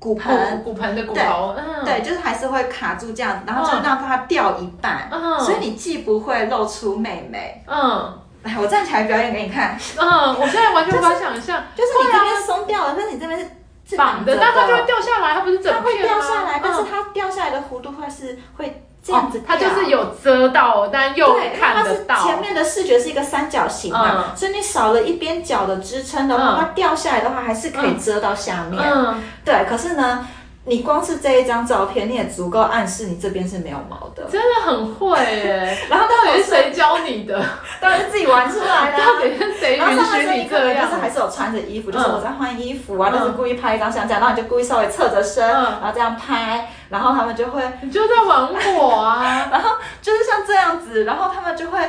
[0.00, 0.64] 骨骨盆。
[0.64, 5.38] 骨盆的骨头，嗯，对，就是还是会卡住这样，然后就让它掉一半，嗯。
[5.38, 7.62] 所以你既不会露出妹妹。
[7.68, 8.18] 嗯。
[8.42, 13.46] 哎，我站起来表演给你看，嗯，我现在完全无法想象， 就是你这边松掉了，但是你这边是
[13.84, 16.86] 是绑的，着但它就会掉下来，它不是整它会掉下来，但是嗯。
[16.90, 22.22] 它掉下来的弧度会是会这样子哦它就是有遮到，但又看得到。
[22.22, 28.82] 前面的视觉是一个三角形嘛，所以你少了一边角的支撑的话，嗯它掉下来的话还是可以遮到下面。
[28.82, 30.26] 嗯，对，可是呢，
[30.70, 34.22] 你光是这一张照片，你也足够暗示你这边是没有毛的。
[34.30, 35.76] 真的很会耶。
[35.90, 37.44] 然后到底是谁教你的？
[37.80, 41.00] 当然是自己玩出来的啊、到底是谁 允许你这样看就是？
[41.02, 49.48] 还是有穿着衣服，就是嗯我在换衣服啊，嗯但是故意拍一张像这样，然后你就故意稍微侧着身，嗯然后这样拍，然后他们就会你就在玩我啊！
[49.50, 51.80] 然后就是像这样子，然后他们就会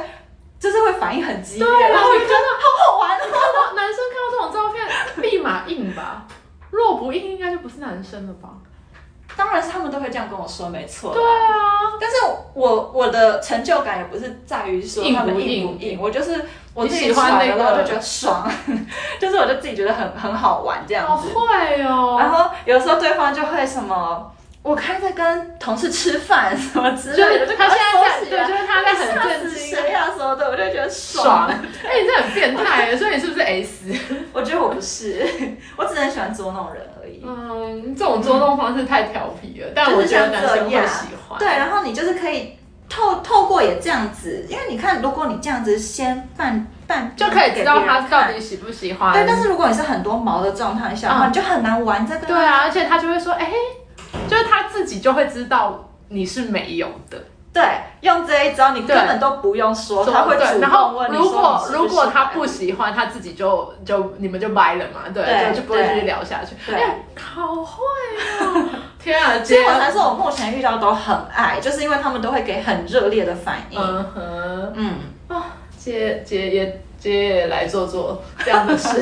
[0.59, 3.09] 就是会反应很激烈，然后我就觉得好好玩
[3.75, 4.87] 男生看到这种照片，
[5.21, 6.25] 立马硬吧。
[6.71, 8.47] 若不硬，应该就不是男生了吧？
[9.41, 11.11] 当然是他们都会这样跟我说，没错。
[11.15, 12.17] 对啊，但是
[12.53, 18.47] 我我的成就感也不是在于说他们硬不硬，我就是我自己你喜欢传的，那个然后就觉得爽，
[19.19, 21.29] 就是我就自己觉得很很好玩这样好子。
[21.33, 22.17] 会哦。
[22.19, 24.31] 然后有时候对方就会什么，
[24.63, 31.25] 我开在跟同事吃饭什么之就类的，就 他现在在，对，就就是他在很震惊，谁呀什么的，我就觉得爽。
[31.25, 31.49] 爽。
[31.49, 33.91] 哎、你这很变态，所以你是不是 S？
[34.31, 35.25] 我觉得我不是，
[35.75, 37.23] 我只是很喜欢捉弄人而已。
[37.25, 41.39] 嗯，这种捉弄方式太调皮了，但我觉得男生会喜欢。
[41.39, 42.57] 对，然后你就是可以
[42.87, 49.11] 透透过也这样子，因为你看，如果你这样子先扮扮，就可以知道他到底喜不喜欢。
[49.11, 52.27] 对，但是如果你是很多毛的状态下的话，嗯你就很难玩这个。
[52.27, 53.49] 对啊，而且他就会说，哎、
[54.31, 57.17] 就是他自己就会知道你是没有的。
[57.53, 57.61] 对，
[57.99, 66.55] 用这一招你根本都不用说，他会主动问你如果如果他不喜欢，他自己就就你们就掰了嘛，对，对就就不会继续聊下去。
[66.65, 67.03] 对哎
[67.33, 67.83] 好会
[68.39, 68.69] 哦！
[68.97, 73.77] 天啊，所以姐，我才说我目前遇到都很爱，就是因为他们都会给很热烈的反应。
[73.77, 74.93] 嗯哼，嗯，
[75.27, 75.43] 啊，
[75.77, 79.01] 姐姐也姐也来做做这样的事，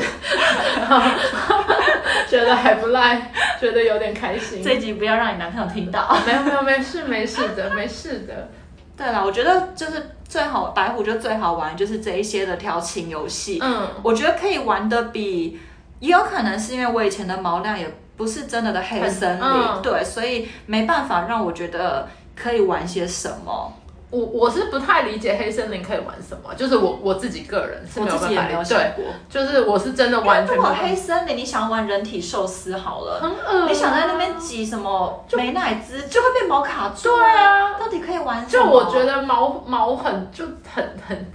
[2.28, 3.30] 觉得还不赖，
[3.60, 4.62] 觉得有点开心。
[4.62, 6.16] 这一集不要让你男朋友听到。
[6.26, 8.48] 没有没有没事没事的没事的，
[8.96, 13.58] 对了，我觉得就是最好白虎就最好玩，就是这一些的调情游戏。
[13.60, 15.60] 嗯，我觉得可以玩的比，
[15.98, 17.86] 也有可能是因为我以前的毛量也
[18.16, 23.76] 不是真的的黑森林，嗯对，所以没办法让我觉得可以玩些什么。
[24.10, 29.04] 我我是不太理解黑森林可以玩什么，就是我我自己个人是我没有办法理解，过。
[29.28, 37.08] 就是我是真的完全如果黑森林，你想玩人体寿司好了，很恶、啊，你想在那边挤什么美乃滋，就会被毛卡住。
[37.16, 38.64] 对啊，到底可以玩什么？
[38.64, 40.44] 就我觉得毛毛很就
[40.74, 41.32] 很很，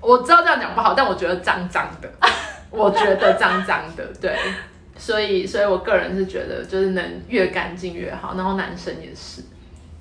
[0.00, 2.08] 我知道这样讲不好，但我觉得脏脏的，
[2.70, 4.36] 我觉得脏脏的，对，
[4.98, 9.42] 所以所以我个人是觉得就是能越干净越好，然后男生也是，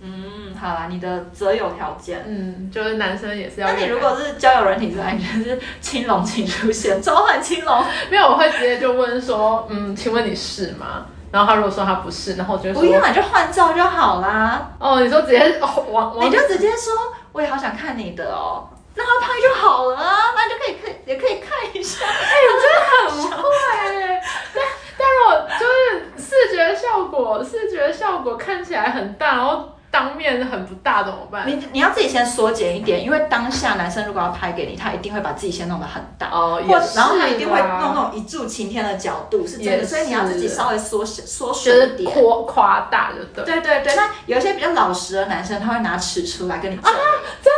[0.06, 2.24] 嗯，好啦，你的择友条件。
[2.28, 3.74] 嗯，就是男生也是要那。
[3.76, 7.84] 你如果是交友软体上，你就是青龙请出现，召唤青龙。
[8.12, 11.06] 没有，我会直接就问说，嗯，请问你是吗？
[11.32, 14.70] 然后他如果说他不是，然后我就会说，不用，了就换照就好啦。
[14.80, 16.94] 哦，你说直接哦，往往你就直接说，
[17.34, 22.06] 我也好想看你的哦，那他拍就好了啊，那你就可以看，也可以看一下。
[22.06, 24.22] 很会耶，
[24.54, 24.64] 但
[24.98, 31.48] 但如果就是视觉效果，视觉效果看起来很大，然后当面很不大怎么办？
[31.48, 36.28] 你你要自己先缩减一点，因为当下男生如果要拍给你，他一定会把自己先弄得很大。
[36.32, 42.12] 哦，或然后他一定会弄那种一柱擎天的角度，是真的，所以你要自己稍微缩小缩就是水一点。
[42.12, 43.46] 夸夸大就对。
[43.46, 46.92] 对对对，那有一些比较老实的男生，他会拿尺出来跟你啊。
[47.42, 47.54] 真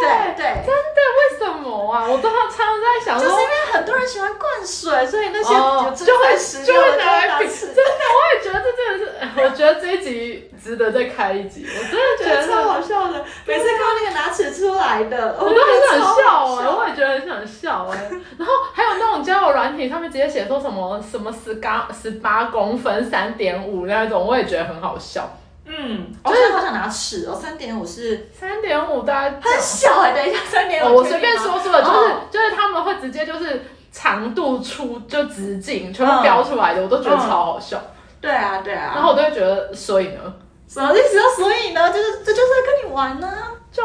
[0.00, 2.06] 对对，真的为什么啊？
[2.08, 16.68] 我都常常在想说就是因，为很多人喜欢灌水，所以那些哦，就会实就会拿来比，尺真的，我也觉得这真的是，我觉得这一集值得再开一集，我真的觉得超好笑的，每次看到那个拿尺出来的，我都很想笑哎、哎。
[16.78, 25.37] 我也觉得很想笑哎、然后还有那种交友软体上面直接写说什么什么十八十八公分三点五那种，我也觉得很好笑。
[25.68, 32.20] 嗯，我真的好想拿尺哦，三点五是三点五大家很小哎，等一下三点哦，五，我随便说说的，就是、哦。
[32.30, 37.80] 就是他们会直接就是长度出就直径全部标出来的，我都觉得超好笑。
[38.20, 40.34] 对啊对啊，然后我都会觉得，所以呢，
[40.66, 41.42] 什么意思？
[41.42, 43.28] 所以呢，就是这就是在跟你玩呢。
[43.70, 43.84] 就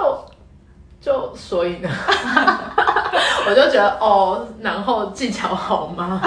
[1.03, 1.89] 就所以呢，
[3.45, 6.21] 我就觉得哦，然后技巧好吗？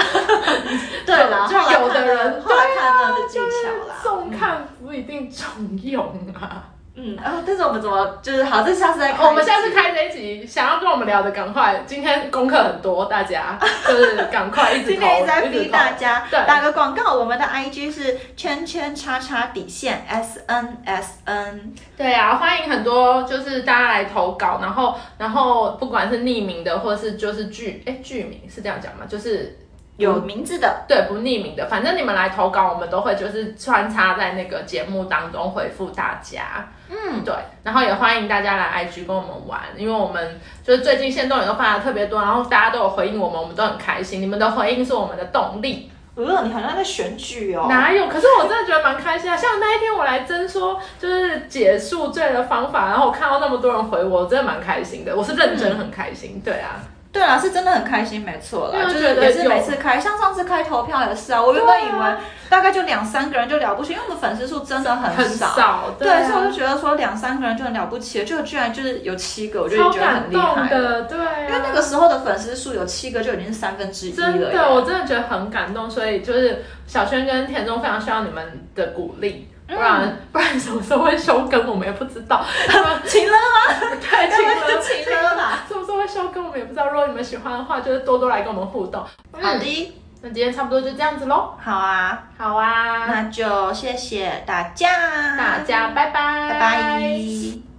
[1.06, 3.94] 对啦，就有的人后来看到的技巧啦。
[4.02, 5.48] 重看不一定重
[5.82, 6.04] 用
[6.38, 6.62] 啊。
[6.98, 15.68] 嗯，然后但是我们怎么就是好，这下次再我们下次开这一集，想要跟我们聊的，赶快，今天功课很多，大家就是赶快一直今天一直在逼。
[15.68, 21.74] 大家对打个广告，我们的 IG 是圈圈叉叉底线 S N S N。
[21.98, 29.04] 对啊，欢迎很多就是大家来投稿，然后然后不管是匿名的，或是就是剧哎剧名是这样讲吗？
[29.06, 29.58] 就是
[29.96, 36.68] 有名字的，对不匿名的，反正你们来投稿，我们都会就是穿插在那个节目当中回复大家。
[36.88, 44.20] 嗯，对，然后也欢迎大家来 IG 跟我们玩，因为我们就是最近线动也都发的特别多，然后大家都有回应我们，我们都很开心。
[44.20, 45.90] 你们的回应是我们的动力。
[46.14, 47.66] 呃，你好像在选举哦。
[47.68, 48.06] 哪有？
[48.08, 49.36] 可是我真的觉得蛮开心啊。
[49.36, 55.14] 像那一天我来争说就是解宿醉的方法，然后我看到那么多人回我，我真的蛮开心的。
[55.14, 56.40] 我是认真很开心。
[56.42, 56.80] 对啊，
[57.16, 62.16] 对啊，是真的很开心，没错啦，就是也是每次开，像上次开投票也是啊，我原本以为
[62.50, 65.94] 大概就两三个人就了不起，因为我们粉丝数真的很很少。
[65.98, 70.68] 对，啊所以我就觉得说两三个人就很了不起了，就居然就是有七个，我就超觉得很感厉害了。
[70.68, 74.32] 动的，对、啊，因为那个时候的粉丝数有七个，就已经是三分之一了耶。
[74.32, 79.48] 真的，我真的觉得很感动，所以就是小轩跟田中非常需要你们的鼓励。
[79.68, 82.44] 不然不然什么时候会休更，我们也不知道。
[83.04, 83.74] 请了吗？
[84.00, 85.58] 太轻了，请了啦。
[85.68, 86.86] 什么时候会休更，我们也不知道。
[86.88, 89.02] 如果你们喜欢的话，就是多多来跟我们互动。
[89.32, 91.54] 好的，那今天差不多就这样子喽。
[91.62, 97.75] 好啊，好啊，那就谢谢大家，大家拜拜，拜拜。